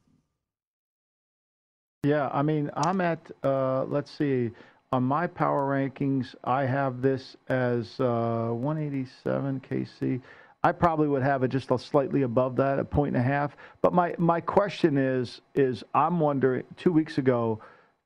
[2.05, 4.51] Yeah, I mean, I'm at, uh, let's see,
[4.93, 10.21] on my power rankings, I have this as uh, 187 KC.
[10.63, 13.57] I probably would have it just slightly above that, a point and a half.
[13.81, 17.59] But my, my question is, is I'm wondering, two weeks ago,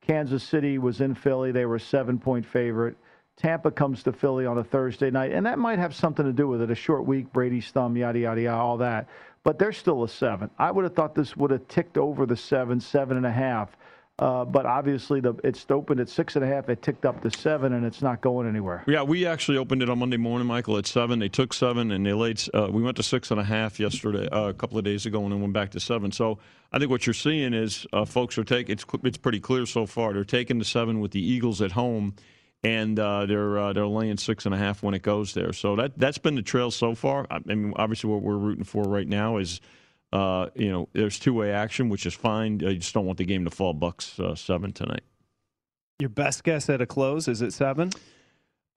[0.05, 1.51] Kansas City was in Philly.
[1.51, 2.97] They were a seven point favorite.
[3.37, 6.47] Tampa comes to Philly on a Thursday night, and that might have something to do
[6.47, 6.69] with it.
[6.69, 9.07] A short week, Brady's thumb, yada, yada, yada, all that.
[9.43, 10.49] But they're still a seven.
[10.59, 13.75] I would have thought this would have ticked over the seven, seven and a half.
[14.19, 16.69] Uh, but obviously, the it's opened at six and a half.
[16.69, 18.83] It ticked up to seven, and it's not going anywhere.
[18.85, 21.17] Yeah, we actually opened it on Monday morning, Michael, at seven.
[21.17, 22.39] They took seven, and they laid.
[22.53, 25.23] Uh, we went to six and a half yesterday, uh, a couple of days ago,
[25.23, 26.11] and then went back to seven.
[26.11, 26.37] So
[26.71, 28.73] I think what you're seeing is uh, folks are taking.
[28.73, 30.13] It's it's pretty clear so far.
[30.13, 32.13] They're taking the seven with the Eagles at home,
[32.63, 35.53] and uh, they're uh, they're laying six and a half when it goes there.
[35.53, 37.25] So that that's been the trail so far.
[37.31, 39.59] I mean, obviously, what we're rooting for right now is.
[40.13, 42.61] Uh, you know, there's two-way action, which is fine.
[42.65, 45.01] I just don't want the game to fall Bucks uh, seven tonight.
[45.97, 47.89] Your best guess at a close is it seven?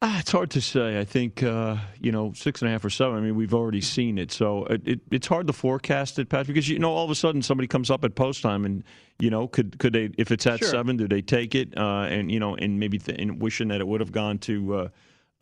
[0.01, 0.99] Ah, it's hard to say.
[0.99, 3.19] I think uh, you know six and a half or seven.
[3.19, 6.47] I mean, we've already seen it, so it, it, it's hard to forecast it, Pat,
[6.47, 8.83] because you know all of a sudden somebody comes up at post time, and
[9.19, 10.69] you know could could they if it's at Sure.
[10.69, 11.77] seven, do they take it?
[11.77, 14.75] Uh, and you know, and maybe th- and wishing that it would have gone to.
[14.75, 14.89] Uh,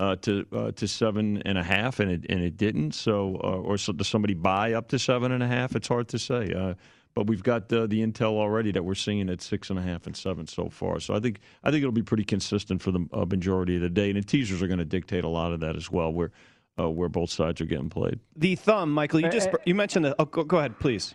[0.00, 2.92] uh, to uh, to seven and a half, and it and it didn't.
[2.92, 5.76] So, uh, or so does somebody buy up to seven and a half?
[5.76, 6.52] It's hard to say.
[6.52, 6.74] Uh,
[7.14, 10.06] but we've got uh, the intel already that we're seeing at six and a half
[10.06, 10.98] and seven so far.
[10.98, 13.88] So I think I think it'll be pretty consistent for the uh, majority of the
[13.88, 16.32] day, and the teasers are going to dictate a lot of that as well, where
[16.78, 18.18] uh, where both sides are getting played.
[18.36, 19.20] The thumb, Michael.
[19.20, 19.62] You just Eh, eh.
[19.66, 20.16] you mentioned the.
[20.18, 21.14] Oh, go, go ahead, please.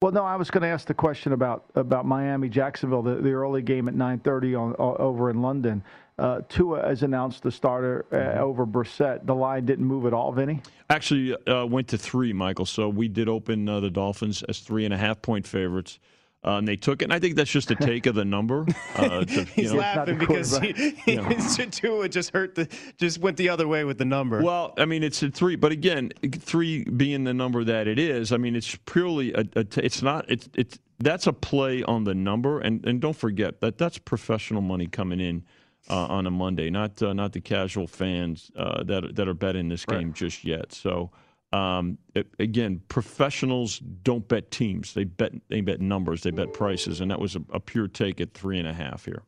[0.00, 3.32] Well, no, I was going to ask the question about about Miami Jacksonville, the, the
[3.32, 5.82] early game at 9:30 on over in London.
[6.16, 9.26] Uh, Tua has announced the starter uh, over Brissett.
[9.26, 10.60] The line didn't move at all, Vinny.
[10.88, 12.64] Actually, uh, went to three, Michael.
[12.64, 15.98] So we did open uh, the Dolphins as three and a half point favorites.
[16.44, 17.06] Uh, and they took it.
[17.06, 18.64] And I think that's just a take of the number.
[18.94, 19.80] Uh, to, you He's know.
[19.80, 20.72] laughing because he,
[21.04, 21.16] he
[21.70, 24.40] Tua just hurt the just went the other way with the number.
[24.40, 28.30] Well, I mean, it's a three, but again, three being the number that it is,
[28.32, 29.44] I mean, it's purely a.
[29.56, 30.26] a t- it's not.
[30.30, 34.62] It's it's that's a play on the number, and and don't forget that that's professional
[34.62, 35.44] money coming in
[35.90, 39.68] uh, on a Monday, not uh, not the casual fans uh, that that are betting
[39.68, 40.72] this game just yet.
[40.72, 41.10] So
[41.52, 47.00] um, it, again, professionals don't bet teams; they bet they bet numbers, they bet prices,
[47.00, 49.22] and that was a, a pure take at three and a half here.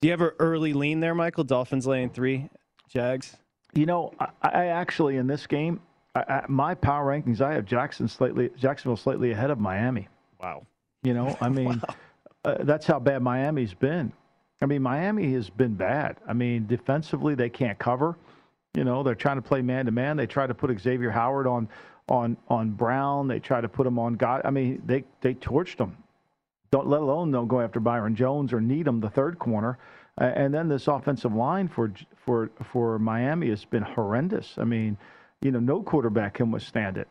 [0.00, 1.44] Do you have an early lean there, Michael?
[1.44, 2.48] Dolphins laying three,
[2.88, 3.36] Jags.
[3.74, 5.80] You know, I, I actually in this game,
[6.14, 10.08] I, I, my power rankings, I have Jackson slightly, Jacksonville slightly ahead of Miami.
[10.40, 10.66] Wow.
[11.02, 11.80] You know, I mean,
[12.44, 14.12] uh, that's how bad Miami's been.
[14.62, 16.16] I mean, Miami has been bad.
[16.26, 18.16] I mean, defensively they can't cover.
[18.74, 20.16] You know, they're trying to play man to man.
[20.16, 21.68] They try to put Xavier Howard on
[22.08, 23.28] on on Brown.
[23.28, 24.42] They try to put him on God.
[24.44, 25.96] I mean, they they torched him.
[26.70, 29.78] Don't let alone don't go after Byron Jones or Needham, the third corner.
[30.20, 31.92] Uh, and then this offensive line for
[32.24, 34.54] for for Miami has been horrendous.
[34.58, 34.96] I mean,
[35.40, 37.08] you know, no quarterback can withstand it.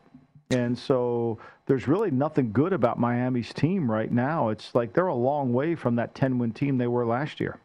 [0.50, 4.48] And so there's really nothing good about Miami's team right now.
[4.48, 7.60] It's like they're a long way from that 10 win team they were last year.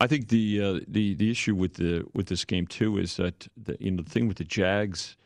[0.00, 3.46] I think the uh, the the issue with the with this game too is that
[3.62, 5.16] the, you know the thing with the Jags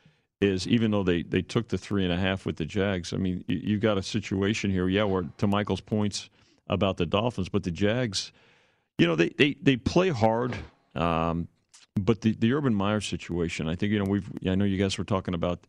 [0.40, 3.16] is even though they, they took the three and a half with the Jags, I
[3.16, 6.28] mean you, you got a situation here, yeah, where to Michael's points
[6.66, 8.32] about the Dolphins, but the Jags,
[8.98, 10.56] you know they they, they play hard,
[10.96, 11.46] um,
[11.94, 14.98] but the the Urban Meyer situation, I think you know we've I know you guys
[14.98, 15.60] were talking about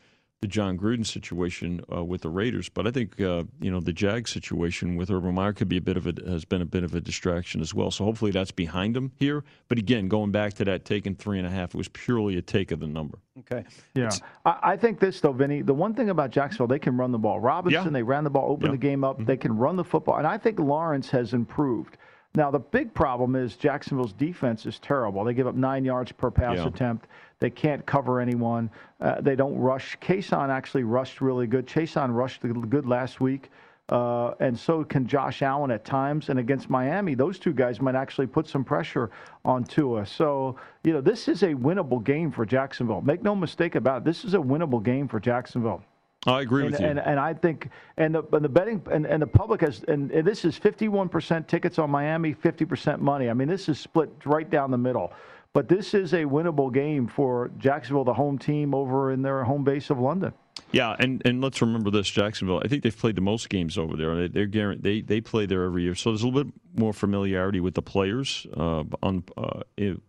[0.41, 3.93] the Jon Gruden situation uh, with the Raiders, but I think uh, you know the
[3.93, 6.83] Jag situation with Urban Meyer could be a bit of a has been a bit
[6.83, 7.89] of a distraction as well.
[7.89, 9.43] So hopefully that's behind him here.
[9.69, 12.41] But again, going back to that taking three and a half, it was purely a
[12.41, 13.17] take of the number.
[13.39, 13.65] Okay.
[13.95, 14.11] Yeah,
[14.45, 15.61] I, I, think this though, Vinny.
[15.61, 17.39] The one thing about Jacksonville, they can run the ball.
[17.39, 17.89] Robinson, Yeah.
[17.89, 18.71] they ran the ball, opened Yeah.
[18.71, 19.23] the game up.
[19.25, 21.97] They can run the football, and I think Lawrence has improved.
[22.35, 25.23] Now the big problem is Jacksonville's defense is terrible.
[25.23, 26.67] They give up nine yards per pass Yeah.
[26.67, 27.07] attempt.
[27.39, 28.69] They can't cover anyone.
[28.99, 29.97] Uh, they don't rush.
[29.99, 31.67] Chaisson actually rushed really good.
[31.67, 33.49] Chaisson rushed good last week.
[33.87, 36.29] Uh, and so can Josh Allen at times.
[36.29, 39.11] And against Miami, those two guys might actually put some pressure
[39.43, 40.05] on Tua.
[40.05, 43.01] So, you know, this is a winnable game for Jacksonville.
[43.01, 44.05] Make no mistake about it.
[44.05, 45.83] This is a winnable game for Jacksonville.
[46.27, 46.87] I agree and, with you.
[46.87, 50.11] And, and I think, and the, and the betting, and, and the public has, and,
[50.11, 53.29] and this is 51% tickets on Miami, 50% money.
[53.29, 55.13] I mean, this is split right down the middle.
[55.55, 59.63] But this is a winnable game for Jacksonville, the home team over in their home
[59.63, 60.33] base of London.
[60.73, 62.61] Yeah, and, and let's remember this, Jacksonville.
[62.61, 64.13] I think they've played the most games over there.
[64.15, 66.91] They, they're guaran- they they play there every year, so there's a little bit more
[66.91, 69.61] familiarity with the players uh, on uh,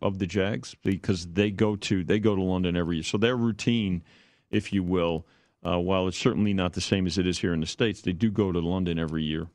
[0.02, 3.04] of the Jags because they go to they go to London every year.
[3.04, 4.02] So their routine,
[4.50, 5.28] if you will,
[5.64, 8.12] uh, while it's certainly not the same as it is here in the states, they
[8.12, 9.46] do go to London every year.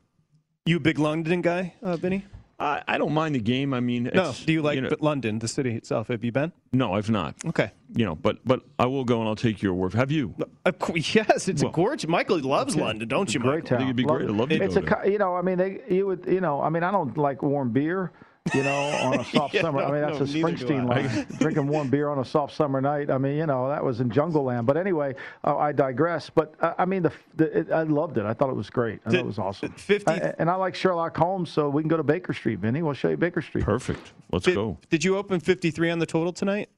[0.64, 2.24] You a big London guy, uh, Vinny?
[2.62, 3.74] I, I don't mind the game.
[3.74, 4.08] I mean, No.
[4.10, 6.08] it's- Do you like know- London, the city itself?
[6.08, 6.52] Have you been?
[6.72, 7.34] No, I've not.
[7.44, 7.72] Okay.
[7.96, 9.94] You know, but but I will go and I'll take your word.
[9.94, 10.34] Have you?
[10.64, 10.76] Of
[11.14, 12.08] yes, it's Well, a gorgeous.
[12.08, 12.84] Michael loves okay.
[12.84, 13.78] London, don't you, Great Michael?
[13.78, 13.82] town.
[13.82, 14.28] it'd be great.
[14.28, 15.10] I'd love to it's go a, there.
[15.10, 17.70] you know, I mean, they, you would, you know, I mean, I don't like warm
[17.72, 18.12] beer,
[18.54, 19.82] you know, on a soft Yeah, summer.
[19.82, 21.00] I mean, that's no, a Springsteen I.
[21.02, 21.26] line.
[21.38, 23.10] Drinking warm beer on a soft summer night.
[23.10, 24.66] I mean, you know, that was in Jungleland.
[24.66, 25.14] But anyway,
[25.44, 26.28] uh, I digress.
[26.28, 28.24] But uh, I mean, the, the it, I loved it.
[28.24, 29.00] I thought it was great.
[29.06, 29.72] I thought it was awesome.
[29.72, 32.82] 50 I- and I like Sherlock Holmes, so we can go to Baker Street, Vinny.
[32.82, 33.64] We'll show you Baker Street.
[33.64, 34.12] Perfect.
[34.32, 34.78] Let's Did, go.
[34.90, 36.68] did you open 53 on the total tonight?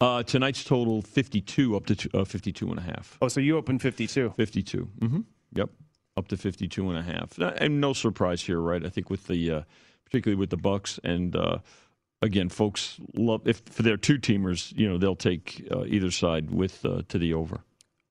[0.00, 3.16] Uh, tonight's total 52 up to t- uh, 52 and a half.
[3.22, 4.30] Oh, so you opened 52.
[4.36, 4.88] 52.
[5.00, 5.20] Mm-hmm.
[5.54, 5.70] Yep.
[6.16, 7.38] Up to 52 and a half.
[7.38, 8.84] Uh, And no surprise here, right?
[8.84, 9.62] I think with the, uh,
[10.04, 11.58] particularly with the Bucks and, uh,
[12.22, 16.50] again, folks love, if for their two teamers, you know, they'll take uh, either side
[16.50, 17.60] with, uh, to the over.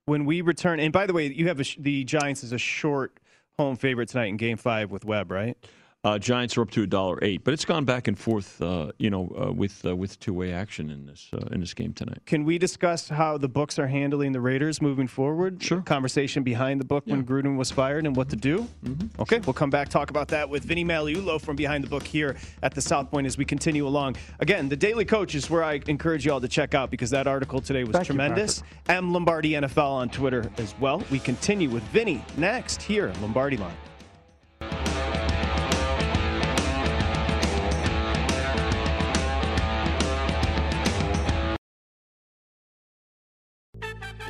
[0.05, 3.19] When we return, and by the way, you have a, the Giants as a short
[3.57, 5.57] home favorite tonight in Game Five with Webb, right?
[6.05, 8.91] Uh, Giants are up to a dollar eight, but it's gone back and forth, uh,
[8.97, 11.93] you know, uh, with uh, with two way action in this uh, in this game
[11.93, 12.17] tonight.
[12.25, 15.63] Can we discuss how the books are handling the Raiders moving forward?
[15.63, 15.79] Sure.
[15.81, 18.67] Conversation behind the book when Gruden was fired and what to do.
[18.83, 19.21] Mm-hmm.
[19.21, 22.35] Okay, we'll come back talk about that with Vinny Magliulo from Behind the Book here
[22.61, 24.17] at the South Point as we continue along.
[24.41, 27.27] Again, the Daily Coach is where I encourage you all to check out because that
[27.27, 28.61] article today was Thank you, tremendous.
[28.89, 31.01] M Lombardi NFL on Twitter as well.
[31.09, 33.77] We continue with Vinny next here on Lombardi Line.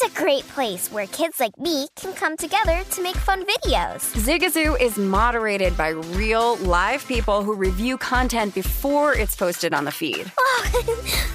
[0.00, 4.14] It's a great place where kids like me can come together to make fun videos.
[4.14, 9.90] Zigazoo is moderated by real, live people who review content before it's posted on the
[9.90, 10.30] feed.
[10.40, 11.34] Oh,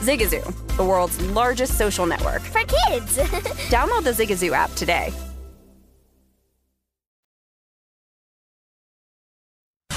[0.00, 2.40] Zigazoo, the world's largest social network.
[2.42, 3.18] For kids.
[3.68, 5.12] Download the Zigazoo app today.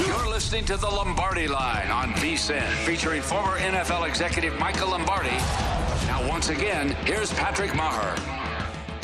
[0.05, 5.29] You're listening to the Lombardi Line on VSIN, featuring former NFL executive Michael Lombardi.
[6.07, 8.19] Now, once again, here's Patrick Meagher.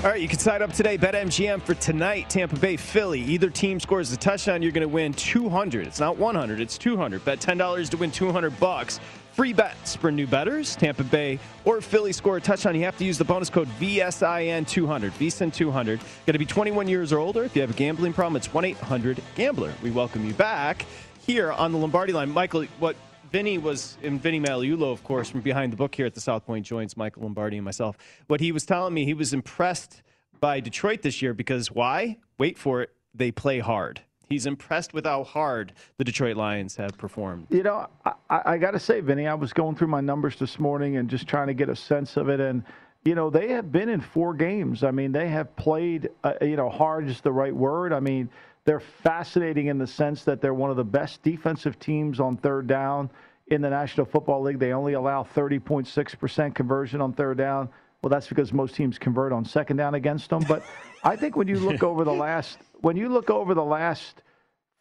[0.03, 0.97] All right, you can sign up today.
[0.97, 3.19] BetMGM for tonight, Tampa Bay, Philly.
[3.19, 5.85] Either team scores a touchdown, you're going to win 200.
[5.85, 7.25] It's not 100, it's 200.
[7.25, 9.01] Bet $10 to win 200 bucks.
[9.39, 10.75] Free bets for new betters.
[10.75, 12.75] Tampa Bay or Philly score a touchdown.
[12.75, 15.11] You have to use the bonus code VSIN200.
[15.11, 16.01] VSIN200.
[16.25, 17.45] Got to be 21 years or older.
[17.45, 19.73] If you have a gambling problem, it's 1 800 Gambler.
[19.81, 20.85] We welcome you back
[21.25, 22.29] here on the Lombardi line.
[22.31, 22.97] Michael, what
[23.31, 26.45] Vinny was, and Vinny Magliulo, of course, from behind the book here at the South
[26.45, 27.97] Point, joins Michael Lombardi and myself.
[28.27, 30.03] What he was telling me, he was impressed
[30.41, 32.17] by Detroit this year because why?
[32.37, 32.89] Wait for it.
[33.15, 34.01] They play hard.
[34.29, 37.47] He's impressed with how hard the Detroit Lions have performed.
[37.49, 40.59] You know, I, I got to say, Vinny, I was going through my numbers this
[40.59, 42.39] morning and just trying to get a sense of it.
[42.39, 42.63] And,
[43.03, 44.83] you know, they have been in four games.
[44.83, 47.91] I mean, they have played, uh, you know, hard is the right word.
[47.91, 48.29] I mean,
[48.65, 52.67] they're fascinating in the sense that they're one of the best defensive teams on third
[52.67, 53.09] down
[53.47, 54.59] in the National Football League.
[54.59, 57.67] They only allow 30.6% conversion on third down.
[58.03, 60.45] Well, that's because most teams convert on second down against them.
[60.47, 60.61] But
[61.03, 64.21] I think when you look over the last when you look over the last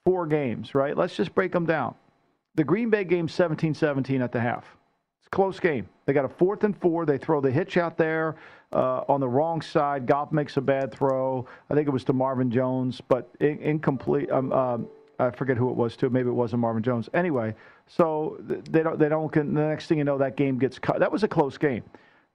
[0.05, 0.97] four games, right?
[0.97, 1.95] Let's just break them down.
[2.55, 4.65] The Green Bay game 17-17 at the half.
[5.21, 5.89] It's a close game.
[6.07, 7.07] They got a fourth and four.
[7.07, 8.37] They throw the hitch out there
[8.73, 10.07] uh, on the wrong side.
[10.07, 11.47] Goff makes a bad throw.
[11.71, 14.31] I think it was to Marvin Jones, but in, incomplete.
[14.31, 14.89] Um, um,
[15.19, 16.11] I forget who it was to.
[16.11, 17.09] Maybe it wasn't Marvin Jones.
[17.13, 17.55] Anyway,
[17.87, 18.99] so they don't.
[18.99, 19.33] They don't.
[19.33, 21.01] The next thing you know, that game gets cut.
[21.01, 21.83] That was a close game.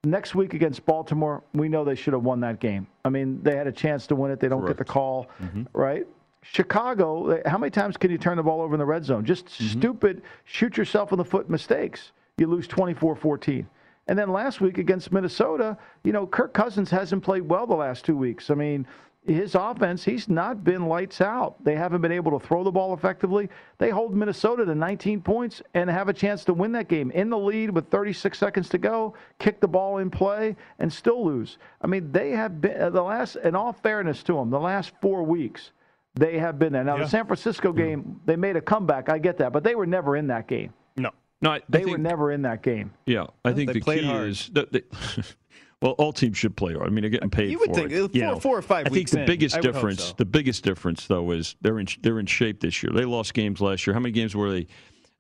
[0.05, 2.87] Next week against Baltimore, we know they should have won that game.
[3.05, 4.39] I mean, they had a chance to win it.
[4.39, 5.63] They don't get the call, mm-hmm.
[5.71, 6.05] right?
[6.41, 9.23] Chicago, how many times can you turn the ball over in the red zone?
[9.23, 9.79] Just mm-hmm.
[9.79, 12.11] stupid, shoot yourself in the foot mistakes.
[12.37, 13.65] You lose 24 14.
[14.07, 18.03] And then last week against Minnesota, you know, Kirk Cousins hasn't played well the last
[18.03, 18.49] two weeks.
[18.49, 18.85] I mean,
[19.25, 21.63] his offense, he's not been lights out.
[21.63, 23.49] They haven't been able to throw the ball effectively.
[23.77, 27.29] They hold Minnesota to 19 points and have a chance to win that game in
[27.29, 31.57] the lead with 36 seconds to go, kick the ball in play, and still lose.
[31.81, 34.91] I mean, they have been, uh, the last, in all fairness to them, the last
[35.01, 35.71] four weeks,
[36.15, 36.83] they have been there.
[36.83, 37.03] Now, Yeah.
[37.03, 39.09] the San Francisco game, they made a comeback.
[39.09, 40.73] I get that, but they were never in that game.
[40.97, 41.11] No.
[41.41, 42.91] No, I, I They think, were never in that game.
[43.05, 44.29] Yeah, I think they the key hard.
[44.29, 44.83] is that they,
[45.83, 46.87] well, all teams should play hard.
[46.87, 48.19] I mean, they're getting paid You would for think, it.
[48.19, 50.13] four- four or five I think the in, biggest I would hope difference, so.
[50.17, 52.91] the biggest difference though, is they're in they're in shape this year.
[52.93, 53.93] They lost games last year.
[53.93, 54.67] How many games were they?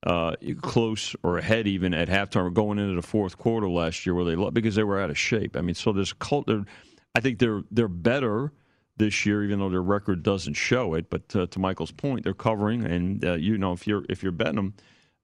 [0.05, 4.13] uh, close or ahead even at halftime or going into the fourth quarter last year
[4.13, 5.55] where they because they were out of shape.
[5.55, 6.49] I mean, so there's cult.
[7.15, 8.51] I think they're they're better
[8.97, 11.09] this year, even though their record doesn't show it.
[11.09, 14.31] But uh, to Michael's point, they're covering, and uh, you know if you're if you're
[14.33, 14.73] betting them,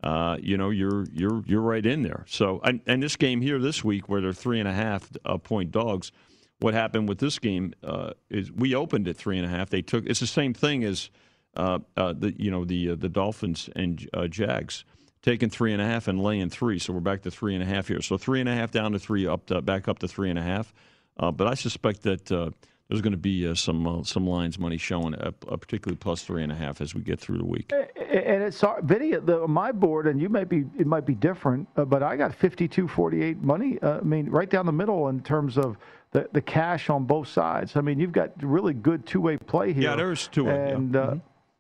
[0.04, 2.26] uh, you know you're you're you're right in there.
[2.28, 5.38] So and, and, this game here this week, where they're three and a half uh,
[5.38, 6.12] point dogs,
[6.60, 9.70] what happened with this game uh, is we opened at three and a half.
[9.70, 11.10] They took it's the same thing as
[11.58, 14.86] uh, the you know the the Dolphins and Jags
[15.22, 16.80] taking three and a half and laying three.
[16.80, 18.02] So we're back to three and a half here.
[18.02, 20.40] So three and a half down to three, up to, back up to three and
[20.40, 20.74] a half.
[21.18, 22.54] but I suspect that
[22.90, 26.42] there's going to be uh, some uh, some lines money showing, uh, particularly plus three
[26.42, 27.72] and a half as we get through the week.
[27.72, 31.86] And it's Vinny, the, my board, and you might be it might be different, uh,
[31.86, 33.78] but I got 52-48 money.
[33.80, 35.78] Uh, I mean, right down the middle in terms of
[36.12, 37.76] the, the cash on both sides.
[37.76, 39.84] I mean, you've got really good two way play here.
[39.84, 40.72] Yeah, there's two way.
[40.72, 41.00] And yeah.
[41.00, 41.20] Uh, mm-hmm.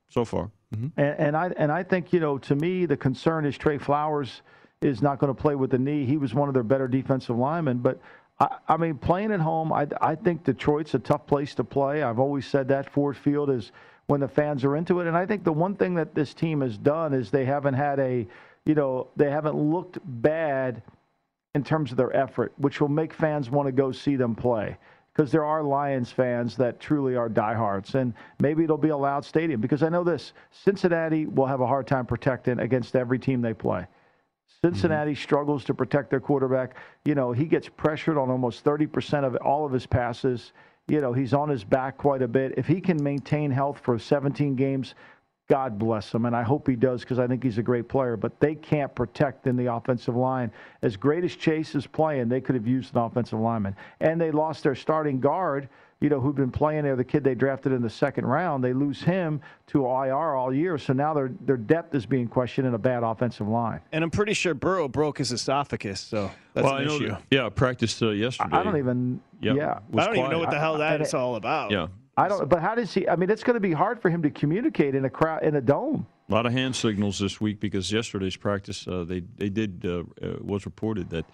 [0.09, 0.49] so far.
[0.75, 0.99] Mm-hmm.
[0.99, 4.41] And, and I and I think you know to me the concern is Trey Flowers
[4.81, 6.05] is not going to play with the knee.
[6.05, 7.99] He was one of their better defensive linemen, but
[8.39, 12.03] I, I mean, playing at home, I, I think Detroit's a tough place to play.
[12.03, 13.71] I've always said that Ford Field is
[14.07, 15.07] when the fans are into it.
[15.07, 17.99] And I think the one thing that this team has done is they haven't had
[17.99, 18.27] a,
[18.65, 20.81] you know, they haven't looked bad
[21.53, 24.77] in terms of their effort, which will make fans want to go see them play.
[25.13, 27.95] Because there are Lions fans that truly are diehards.
[27.95, 29.59] And maybe it'll be a loud stadium.
[29.59, 33.53] Because I know this Cincinnati will have a hard time protecting against every team they
[33.53, 33.85] play.
[34.63, 35.21] Cincinnati mm-hmm.
[35.21, 36.75] struggles to protect their quarterback.
[37.05, 40.51] You know, he gets pressured on almost 30% of all of his passes.
[40.87, 42.55] You know, he's on his back quite a bit.
[42.57, 44.95] If he can maintain health for 17 games,
[45.49, 46.25] God bless him.
[46.25, 48.17] And I hope he does because I think he's a great player.
[48.17, 50.51] But they can't protect in the offensive line.
[50.81, 53.75] As great as Chase is playing, they could have used an offensive lineman.
[54.01, 55.69] And they lost their starting guard
[56.01, 58.71] you know, who'd been playing there, the kid they drafted in the second round, they
[58.71, 60.77] lose him to IR all year.
[60.77, 63.81] So now their their depth is being questioned in a bad offensive line.
[63.91, 67.15] And I'm pretty sure Burrow broke his esophagus, so that's well, an issue.
[67.29, 68.55] Yeah, practiced uh, yesterday.
[68.55, 69.19] I don't even.
[69.41, 69.55] Yep.
[69.55, 70.17] Yeah, I don't quiet.
[70.17, 71.71] even know what the hell that is all about.
[71.71, 71.87] Yeah.
[72.15, 72.47] I don't.
[72.49, 73.07] But how does he?
[73.07, 75.55] I mean, it's going to be hard for him to communicate in a crowd in
[75.55, 76.07] a dome.
[76.29, 80.03] A lot of hand signals this week because yesterday's practice, uh, they they did uh,
[80.21, 81.25] uh was reported that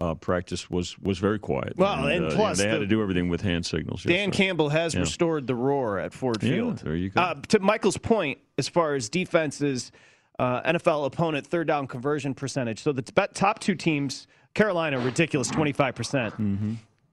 [0.00, 1.74] uh, practice was was very quiet.
[1.76, 4.02] Well, and, and uh, plus they the, had to do everything with hand signals.
[4.02, 5.00] Dan Campbell has yeah.
[5.00, 6.78] restored the roar at Ford Field.
[6.78, 7.20] Yeah, there you go.
[7.20, 9.90] Uh, to Michael's point, as far as defenses,
[10.38, 12.82] uh, NFL opponent third down conversion percentage.
[12.82, 16.34] So the top two teams, Carolina, ridiculous twenty five percent.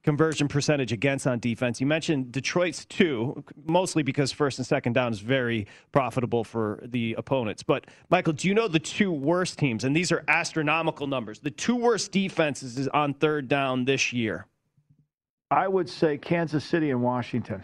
[0.06, 1.82] Conversion percentage against on defense.
[1.82, 7.16] You mentioned Detroit's two, mostly because first and second down is very profitable for the
[7.18, 7.64] opponents.
[7.64, 9.84] But Michael, do you know the two worst teams?
[9.84, 11.40] And these are astronomical numbers.
[11.40, 14.46] The two worst defenses is on third down this year.
[15.50, 17.64] I would say Kansas City and Washington.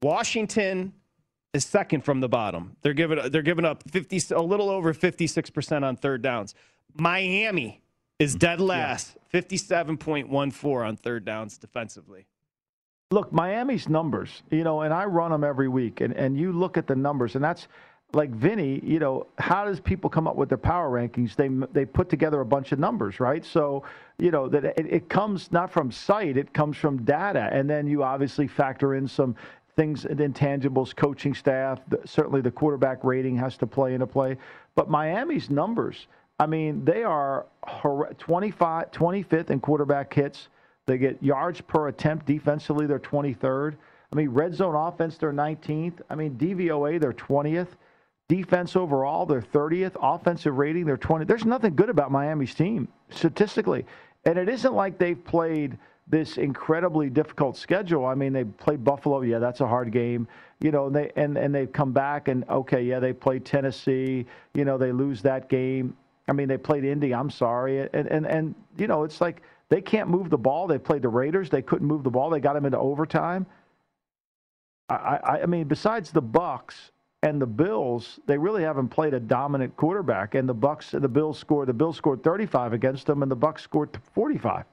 [0.00, 0.94] Washington
[1.52, 2.74] is second from the bottom.
[2.80, 6.54] They're giving they're giving up 50 a little over 56% on third downs.
[6.94, 7.82] Miami
[8.18, 8.38] is mm.
[8.40, 9.40] dead last, yeah.
[9.40, 12.26] 57.14 on third downs defensively.
[13.10, 16.76] Look, Miami's numbers, you know, and I run them every week, and, and you look
[16.76, 17.68] at the numbers, and that's
[18.14, 21.34] like Vinny, you know, how does people come up with their power rankings?
[21.36, 23.44] They they put together a bunch of numbers, right?
[23.44, 23.82] So,
[24.18, 27.86] you know, that it, it comes not from sight, it comes from data, and then
[27.86, 29.36] you obviously factor in some
[29.76, 31.80] things, and intangibles, coaching staff.
[32.04, 34.36] Certainly, the quarterback rating has to play into play.
[34.74, 36.08] But Miami's numbers,
[36.38, 37.46] I mean, they are
[38.18, 40.48] 25, 25th in quarterback hits.
[40.86, 43.76] They get yards per attempt defensively, they're 23rd.
[44.10, 46.00] I mean, red zone offense, they're 19th.
[46.08, 47.68] I mean, DVOA, they're 20th.
[48.28, 49.96] Defense overall, they're 30th.
[50.00, 51.24] Offensive rating, they're 20.
[51.24, 53.84] There's nothing good about Miami's team statistically.
[54.24, 58.06] And it isn't like they've played this incredibly difficult schedule.
[58.06, 59.20] I mean, they played Buffalo.
[59.20, 60.26] Yeah, that's a hard game.
[60.60, 64.26] You know, and they and, and they've come back and okay, yeah, they played Tennessee.
[64.54, 65.94] You know, they lose that game.
[66.28, 67.14] I mean, they played Indy.
[67.14, 70.66] I'm sorry, and and and you know, it's like they can't move the ball.
[70.66, 71.50] They played the Raiders.
[71.50, 72.30] They couldn't move the ball.
[72.30, 73.46] They got them into overtime.
[74.88, 79.20] I, I, I mean, besides the Bucks and the Bills, they really haven't played a
[79.20, 80.34] dominant quarterback.
[80.34, 81.68] And the Bucks, and the Bills scored.
[81.68, 84.64] The Bills scored 35 against them, and the Bucks scored 45.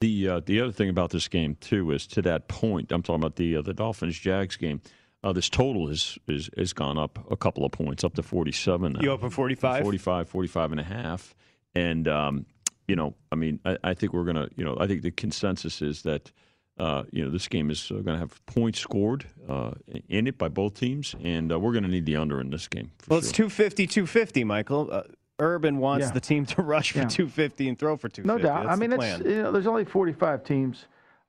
[0.00, 2.92] The uh, the other thing about this game too is to that point.
[2.92, 4.82] I'm talking about the uh, the Dolphins Jags game.
[5.26, 8.92] Uh, this total is, is is gone up a couple of points, up to 47
[8.92, 9.00] now.
[9.00, 9.82] You up open 45?
[9.82, 11.34] 45, 45 and a half.
[11.74, 12.46] And, um,
[12.86, 15.10] you know, I mean, I, I think we're going to, you know, I think the
[15.10, 16.30] consensus is that,
[16.78, 19.72] uh, you know, this game is uh, going to have points scored uh,
[20.08, 22.68] in it by both teams, and uh, we're going to need the under in this
[22.68, 22.92] game.
[23.08, 23.28] Well, sure.
[23.28, 24.88] it's 250 250, Michael.
[24.92, 25.02] Uh,
[25.40, 26.12] Urban wants Yeah.
[26.12, 27.08] the team to rush for Yeah.
[27.08, 28.22] 250 and throw for 250.
[28.28, 28.66] No doubt.
[28.66, 30.86] That's I mean, it's you know, there's only 45 teams.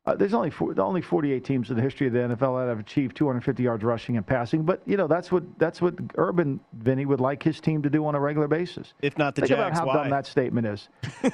[0.08, 2.80] Uh, there's only four, only 48 teams in the history of the NFL that have
[2.80, 4.64] achieved 250 yards rushing and passing.
[4.64, 8.06] But you know that's what that's what Urban Vinny would like his team to do
[8.06, 8.94] on a regular basis.
[9.02, 9.96] If not the Think about how why?
[9.96, 10.88] dumb that statement is.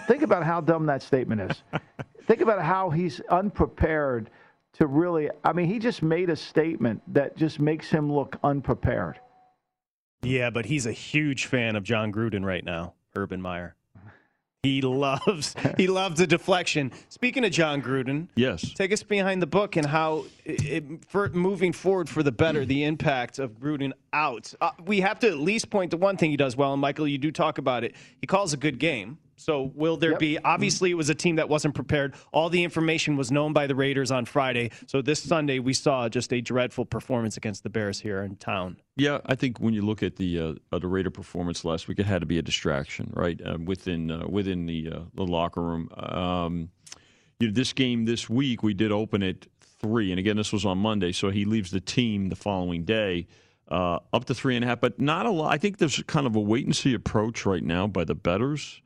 [0.07, 1.63] Think about how dumb that statement is.
[2.25, 4.31] Think about how he's unprepared
[4.73, 5.29] to really.
[5.43, 9.19] I mean, he just made a statement that just makes him look unprepared.
[10.23, 13.75] Yeah, but he's a huge fan of Jon Gruden right now, Urban Meyer.
[14.63, 16.93] He loves he loves the deflection.
[17.09, 21.73] Speaking of Jon Gruden, yes, take us behind the book and how it- for moving
[21.73, 24.53] forward for the better, the impact of Gruden out.
[24.61, 27.09] Uh, we have to at least point to one thing he does well, and Michael,
[27.09, 27.93] you do talk about it.
[28.21, 29.17] He calls a good game.
[29.35, 30.37] So will there be?
[30.39, 32.15] Obviously, it was a team that wasn't prepared.
[32.31, 34.71] All the information was known by the Raiders on Friday.
[34.87, 38.77] So this Sunday, we saw just a dreadful performance against the Bears here in town.
[38.95, 41.99] Yeah, I think when you look at the uh, uh, the Raider performance last week,
[41.99, 43.39] it had to be a distraction, right?
[43.43, 45.89] Uh, within uh, within the uh, the locker room.
[45.95, 46.69] Um,
[47.39, 50.65] you know, this game this week we did open at three, and again, this was
[50.65, 53.27] on Monday, so he leaves the team the following day
[53.69, 55.51] uh, up to three and a half, but not a lot.
[55.51, 58.81] I think there's kind of a wait and see approach right now by the betters,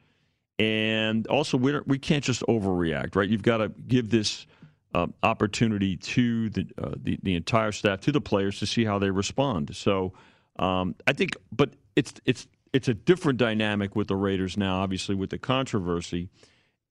[0.59, 3.29] and also we we can't just overreact, right?
[3.29, 4.47] You've got to give this
[4.93, 8.97] uh, opportunity to the, uh, the the entire staff, to the players, to see how
[8.99, 9.75] they respond.
[9.75, 10.13] So
[10.57, 15.15] um, I think, but it's it's it's a different dynamic with the Raiders now, obviously
[15.15, 16.29] with the controversy.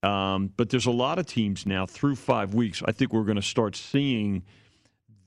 [0.03, 2.81] Um, but there's a lot of teams now through five weeks.
[2.85, 4.43] I think we're going to start seeing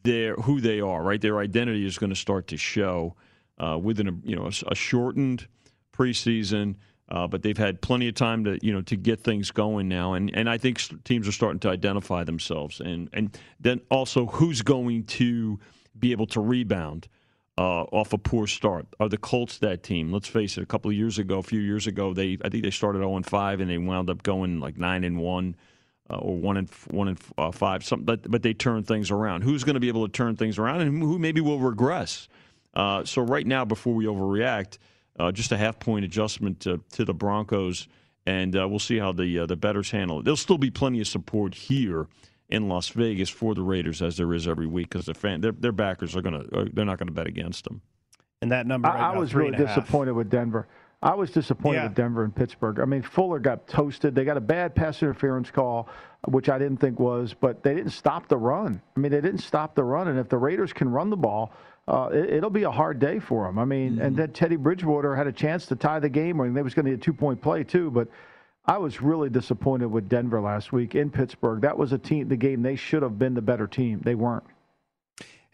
[0.05, 1.03] their who they are.
[1.03, 3.17] Right, their identity is going to start to show
[3.59, 5.47] uh, within a you know a, a shortened
[5.93, 6.77] preseason.
[7.11, 10.15] Uh, but they've had plenty of time to you know to get things going now,
[10.15, 14.63] and, and I think teams are starting to identify themselves, and and then also who's
[14.63, 15.59] going to
[15.99, 17.09] be able to rebound
[17.59, 18.87] uh, off a poor start.
[19.01, 20.13] Are the Colts that team?
[20.13, 20.63] Let's face it.
[20.63, 23.17] A couple of years ago, a few years ago, they I think they started 0
[23.17, 25.57] and 5, and they wound up going like 9 and 1.
[26.09, 29.43] Uh, or one and one and uh, five, something, but but they turn things around.
[29.43, 32.27] Who's going to be able to turn things around, and who maybe will regress?
[32.75, 34.79] Uh, so right now, before we overreact,
[35.21, 37.89] uh, just a half point adjustment to, to the Broncos,
[38.27, 40.25] and uh, we'll see how the uh, the betters handle it.
[40.25, 42.09] There'll still be plenty of support here
[42.49, 45.53] in Las Vegas for the Raiders, as there is every week, because the fan their,
[45.53, 47.81] their backers are gonna uh, they're not going to bet against them.
[48.43, 49.77] And that number, I, right I now, was really and half.
[49.77, 50.67] disappointed with Denver.
[51.03, 51.85] I was disappointed Yeah.
[51.85, 52.79] with Denver and Pittsburgh.
[52.81, 54.15] I mean, Fuller got toasted.
[54.15, 55.89] They got a bad pass interference call,
[56.29, 58.83] which I didn't think was, but they didn't stop the run.
[58.97, 60.09] I mean, they didn't stop the run.
[60.09, 61.53] And if the Raiders can run the ball,
[61.89, 63.59] uh, it, it'll be a hard day for them.
[63.59, 66.63] I mean, and then Teddy Bridgewater had a chance to tie the game, or they
[66.63, 67.91] was going to be a two point play too.
[67.91, 68.09] But
[68.67, 71.61] I was really disappointed with Denver last week in Pittsburgh.
[71.63, 74.01] That was a team, the game they should have been the better team.
[74.05, 74.45] They weren't.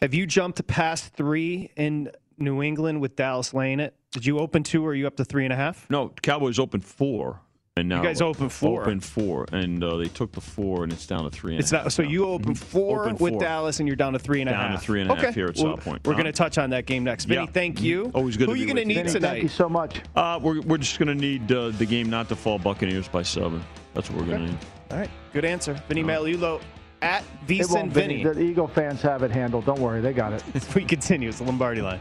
[0.01, 3.95] Have you jumped past three in New England with Dallas laying it?
[4.11, 5.89] Did you open two or are you up to three and a half?
[5.89, 7.41] No, Cowboys open four,
[7.77, 8.83] and now guys open four.
[8.83, 11.61] Open four, and uh, they took the four, and it's down to three and a
[11.61, 11.93] It's half not.
[11.93, 12.09] So now.
[12.09, 13.41] you open four Open with four.
[13.41, 14.71] Dallas, and you're down to three and a half.
[14.71, 15.33] Down to three and a half okay.
[15.35, 16.07] here at Well, South Point.
[16.07, 16.23] We're Huh?
[16.23, 17.27] going to touch on that game next.
[17.27, 17.51] Vinny, Yeah.
[17.53, 18.11] thank you.
[18.15, 19.29] Always good Who are you going to need Vinny, tonight?
[19.31, 20.01] Thank you so much.
[20.15, 23.23] Uh, we're, we're just going to need uh, the game not to fall Buccaneers by
[23.23, 23.63] seven.
[23.93, 24.59] That's what we're going to need.
[24.91, 25.75] All right, good answer.
[25.89, 26.63] Vinny Magliulo
[27.03, 27.91] at It VSIN.
[27.91, 28.25] Vinny.
[28.25, 29.67] The Eagle fans have it handled.
[29.67, 30.43] Don't worry, they got it.
[30.75, 31.29] we continue.
[31.29, 32.01] It's the Lombardi line.